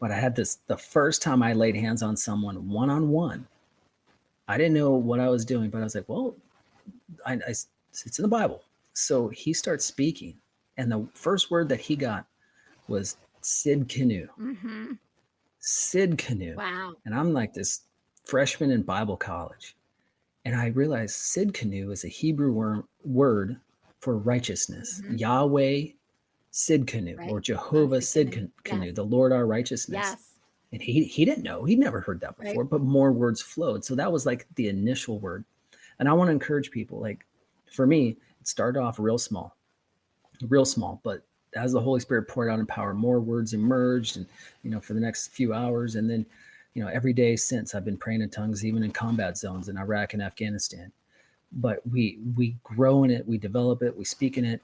[0.00, 3.46] But I had this the first time I laid hands on someone one on one.
[4.46, 6.34] I didn't know what I was doing, but I was like, well,
[7.26, 8.62] I, I, it's in the Bible.
[8.94, 10.34] So he starts speaking
[10.78, 12.24] And the first word that he got
[12.86, 14.28] was Tsidkenu.
[14.38, 14.92] Mm-hmm.
[15.60, 16.56] Tsidkenu.
[16.56, 16.94] Wow.
[17.04, 17.82] And I'm like this
[18.24, 19.76] freshman in Bible college.
[20.44, 23.58] And I realized Tsidkenu is a Hebrew wor- word
[24.00, 25.02] for righteousness.
[25.04, 25.18] Mhm.
[25.20, 25.86] Yahweh
[26.52, 28.50] Tsidkenu or Jehovah Tsidkenu.
[28.64, 28.96] Canoe, Yes.
[28.96, 29.98] the Lord our righteousness.
[30.02, 30.24] Yes.
[30.72, 31.64] And he he didn't know.
[31.64, 32.48] He'd never heard that Right.
[32.48, 33.84] before, but more words flowed.
[33.84, 35.44] So that was like the initial word.
[35.98, 37.24] And I want to encourage people like
[37.72, 39.56] for me, it started off real small.
[40.48, 44.26] Real small, but as the Holy Spirit poured out in power, more words emerged and
[44.62, 46.24] you know for the next few hours and then
[46.74, 49.78] you know every day since I've been praying in tongues even in combat zones in
[49.78, 50.92] Iraq and Afghanistan.
[51.52, 54.60] But we we grow in it, we develop it, we speak in it,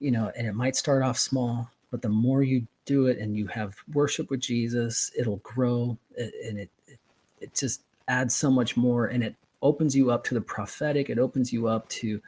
[0.00, 3.36] you know, and it might start off small, but the more you do it and
[3.36, 6.98] you have worship with Jesus, it'll grow and it it,
[7.40, 11.18] it just adds so much more and it opens you up to the prophetic, it
[11.18, 12.20] opens you up to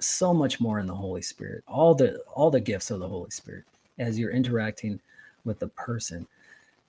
[0.00, 1.64] so much more in the Holy Spirit.
[1.66, 3.64] All the all the gifts of the Holy Spirit
[3.98, 5.00] as you're interacting
[5.44, 6.26] with the person.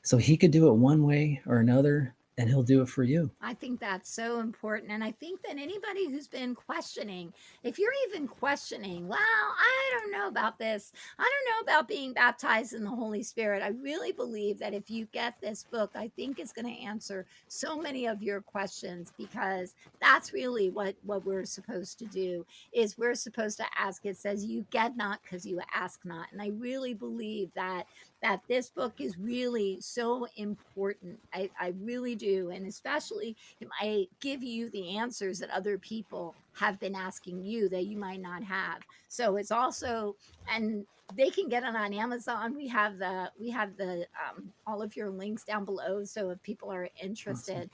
[0.01, 3.29] So he could do it one way or another and he'll do it for you.
[3.41, 4.93] I think that's so important.
[4.93, 7.33] And I think that anybody who's been questioning,
[7.63, 12.13] if you're even questioning, well, I don't know about this, I don't know about being
[12.13, 16.09] baptized in the Holy Spirit, I really believe that if you get this book, I
[16.15, 21.25] think it's going to answer so many of your questions because that's really what, what
[21.25, 24.05] we're supposed to do is we're supposed to ask.
[24.05, 26.27] It says you get not because you ask not.
[26.31, 27.85] And I really believe that
[28.21, 31.19] that this book is really so important.
[31.33, 32.49] I, I really do.
[32.49, 37.69] And especially it might give you the answers that other people have been asking you
[37.69, 38.81] that you might not have.
[39.07, 40.15] So it's also,
[40.53, 42.55] and they can get it on Amazon.
[42.55, 46.03] We have the, we have the, um, all of your links down below.
[46.03, 47.69] So if people are interested.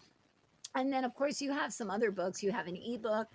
[0.75, 2.43] And then, of course, you have some other books.
[2.43, 3.29] You have an ebook,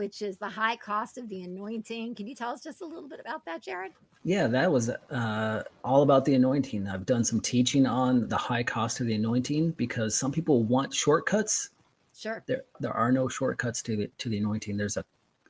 [0.00, 2.14] which is The High Cost of the Anointing.
[2.14, 3.92] Can you tell us just a little bit about that, Jared?
[4.24, 6.88] Yeah, that was uh, all about the anointing.
[6.88, 10.94] I've done some teaching on the high cost of the anointing because some people want
[10.94, 11.68] shortcuts.
[12.16, 12.42] Sure.
[12.46, 14.78] There, there are no shortcuts to the to the anointing.
[14.78, 15.04] There's a,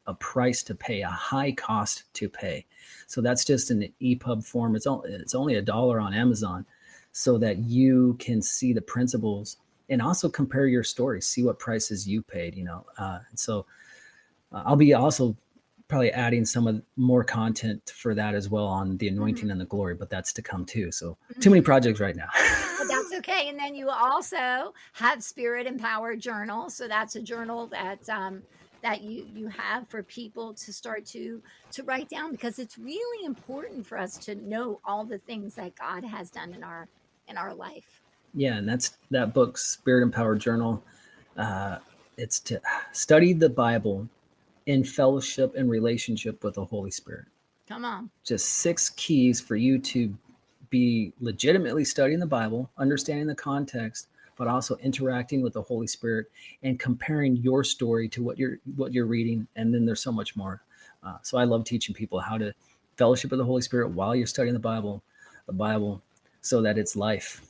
[0.08, 2.66] a price to pay, a high cost to pay.
[3.06, 4.74] So that's just an EPUB form.
[4.74, 6.66] It's only it's only a dollar on Amazon,
[7.12, 12.08] so that you can see the principles and also compare your story, see what prices
[12.08, 12.56] you paid.
[12.56, 13.66] You know, uh, so
[14.52, 15.36] I'll be also
[15.90, 19.64] probably adding some of more content for that as well on the anointing and the
[19.64, 20.92] glory, but that's to come too.
[20.92, 22.28] So too many projects right now.
[22.78, 23.48] But that's okay.
[23.48, 26.70] And then you also have Spirit Empowered Journal.
[26.70, 28.42] So that's a journal that um,
[28.82, 31.42] that you you have for people to start to
[31.72, 35.74] to write down because it's really important for us to know all the things that
[35.74, 36.88] God has done in our
[37.28, 38.00] in our life.
[38.34, 40.82] yeah, and that's that book, Spirit Empowered Journal.
[41.36, 41.78] Uh,
[42.16, 42.60] it's to
[42.92, 44.08] study the Bible
[44.66, 47.26] in fellowship and relationship with the Holy Spirit.
[47.68, 48.10] Come on.
[48.24, 50.16] Just six keys for you to
[50.70, 56.26] be legitimately studying the Bible, understanding the context, but also interacting with the Holy Spirit
[56.62, 59.46] and comparing your story to what you're what you're reading.
[59.56, 60.62] And then there's so much more.
[61.02, 62.54] Uh, so I love teaching people how to
[62.96, 65.02] fellowship with the Holy Spirit while you're studying the Bible,
[65.46, 66.02] the Bible,
[66.40, 67.49] so that it's life.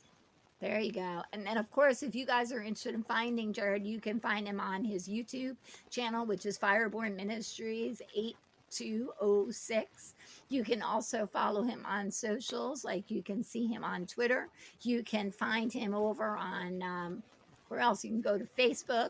[0.61, 1.23] There you go.
[1.33, 4.47] And then, of course, if you guys are interested in finding Jared, you can find
[4.47, 5.55] him on his YouTube
[5.89, 10.13] channel, which is Fireborn Ministries 8206.
[10.49, 14.49] You can also follow him on socials, like you can see him on Twitter.
[14.83, 17.23] You can find him over on, um,
[17.69, 18.03] where else?
[18.03, 19.09] You can go to Facebook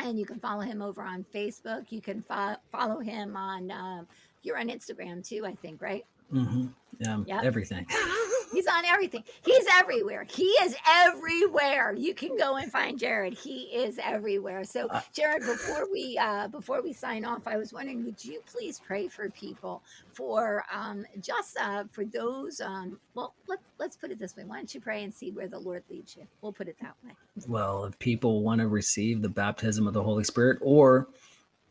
[0.00, 1.92] and you can follow him over on Facebook.
[1.92, 4.08] You can fo- follow him on, um,
[4.42, 6.06] you're on Instagram too, I think, right?
[6.32, 6.68] Mm-hmm.
[7.06, 7.44] Um, Yep.
[7.44, 7.86] Everything.
[8.52, 9.24] He's on everything.
[9.44, 10.24] He's everywhere.
[10.30, 11.94] He is everywhere.
[11.96, 13.34] You can go and find Jared.
[13.34, 14.64] He is everywhere.
[14.64, 18.42] So, Uh, Jared, before we uh, before we sign off, I was wondering, would you
[18.46, 19.82] please pray for people
[20.12, 22.60] for um, just uh, for those?
[22.60, 24.44] Um, well, let, let's put it this way.
[24.44, 26.26] Why don't you pray and see where the Lord leads you?
[26.42, 27.12] We'll put it that way.
[27.48, 31.08] well, if people want to receive the baptism of the Holy Spirit or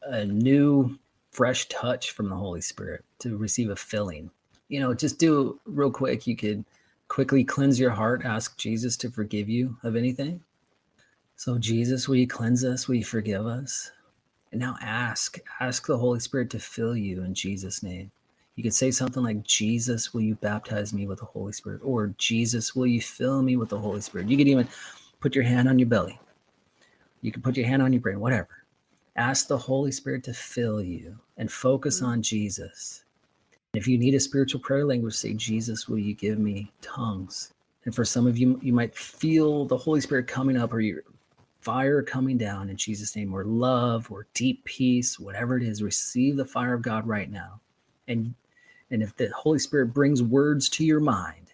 [0.04, 0.98] a new,
[1.32, 4.32] fresh touch from the Holy Spirit to receive a filling,
[4.72, 6.26] you know, just do real quick.
[6.26, 6.64] You could
[7.10, 10.42] quickly cleanse your heart, ask Jesus to forgive you of anything.
[11.36, 12.88] So, Jesus, will you cleanse us?
[12.88, 13.92] Will you forgive us?
[14.54, 18.12] And now ask, ask the Holy Spirit to fill you in Jesus' name.
[18.56, 21.82] You could say something like, Jesus, will you baptize me with the Holy Spirit?
[21.84, 24.30] Or, Jesus, will you fill me with the Holy Spirit?
[24.30, 24.70] You could even
[25.20, 26.18] put your hand on your belly.
[27.22, 28.64] You can put your hand on your brain, whatever.
[29.18, 32.08] Ask the Holy Spirit to fill you and focus Mhm.
[32.08, 33.04] on Jesus.
[33.74, 37.54] If you need a spiritual prayer language, say, Jesus, will you give me tongues?
[37.86, 41.04] And for some of you, you might feel the Holy Spirit coming up or your
[41.62, 46.36] fire coming down in Jesus' name, or love or deep peace, whatever it is, receive
[46.36, 47.60] the fire of God right now.
[48.08, 48.34] And
[48.92, 51.54] And if the Holy Spirit brings words to your mind,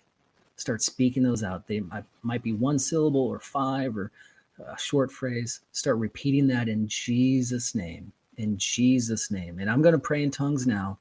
[0.56, 1.68] start speaking those out.
[1.68, 4.12] They might, might be one syllable or five or
[4.60, 5.62] a short phrase.
[5.72, 8.12] Start repeating that in Jesus' name.
[8.38, 9.60] In Jesus' name.
[9.60, 10.98] And I'm going to pray in tongues now.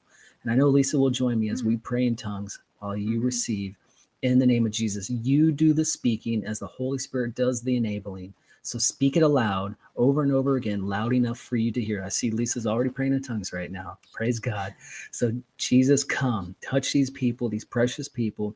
[0.47, 3.25] And I know Lisa will join me as we pray in tongues while you Mhm.
[3.25, 3.77] receive
[4.23, 5.11] in the name of Jesus.
[5.11, 8.33] You do the speaking as the Holy Spirit does the enabling.
[8.63, 12.05] So speak it aloud over and over again, loud enough for you to hear.
[12.05, 13.99] I see Lisa's already praying in tongues right now.
[14.13, 14.73] Praise God.
[15.11, 18.55] So, Jesus, come, touch these people, these precious people.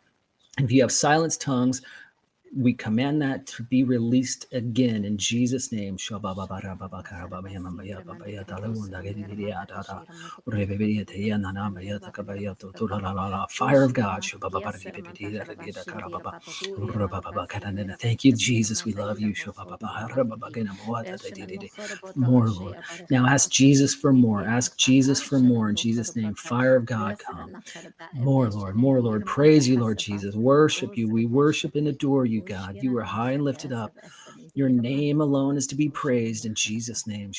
[0.58, 1.82] If you have silenced tongues,
[2.56, 5.98] we command that to be released again in Jesus' name.
[5.98, 6.18] Fire
[13.84, 14.24] of God.
[18.00, 18.84] Thank you, Jesus.
[18.84, 19.34] We love you.
[22.16, 22.76] More, Lord.
[23.10, 24.44] Now ask Jesus for more.
[24.44, 26.34] Ask Jesus for more in Jesus' name.
[26.34, 27.52] Fire of God, come.
[28.12, 28.76] More, Lord.
[28.76, 29.26] More, Lord.
[29.26, 30.36] Praise you, Lord Jesus.
[30.36, 31.08] Worship you.
[31.08, 32.76] We worship and adore you, God.
[32.80, 33.96] You are high and lifted up.
[34.54, 37.32] Your name alone is to be praised in Jesus' name.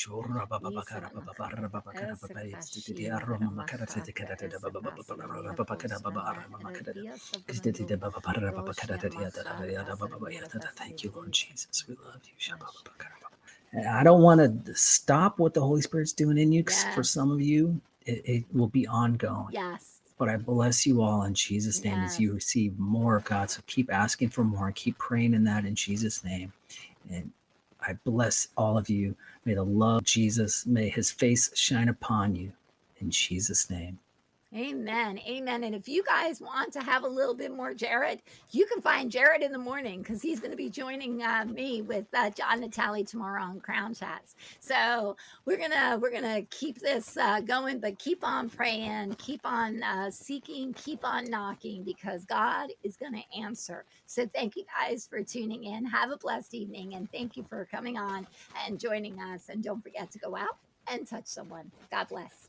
[10.74, 11.86] Thank you, Lord Jesus.
[11.88, 13.88] We love you.
[13.88, 17.30] I don't want to stop what the Holy Spirit's doing in you 'cause for some
[17.30, 19.48] of you, it, it will be ongoing.
[19.52, 19.91] Yes.
[20.22, 23.50] But I bless you all in Jesus' name as you receive more of God.
[23.50, 26.52] So keep asking for more and keep praying in that in Jesus' name.
[27.10, 27.32] And
[27.84, 29.16] I bless all of you.
[29.44, 32.52] May the love of Jesus, may his face shine upon you
[33.00, 33.98] in Jesus' name.
[34.56, 35.18] Amen.
[35.28, 35.64] Amen.
[35.64, 39.10] And if you guys want to have a little bit more Jared, you can find
[39.10, 42.62] Jared in the morning because he's going to be joining uh, me with uh, John
[42.62, 44.36] Natali tomorrow on Crown Chats.
[44.60, 49.82] So we're gonna we're gonna keep this uh, going, but keep on praying, keep on
[49.82, 53.84] uh, seeking, keep on knocking because God is going to answer.
[54.06, 55.84] So thank you guys for tuning in.
[55.86, 58.26] Have a blessed evening, and thank you for coming on
[58.66, 59.50] and joining us.
[59.50, 60.56] And don't forget to go out
[60.88, 61.70] and touch someone.
[61.90, 62.32] God bless.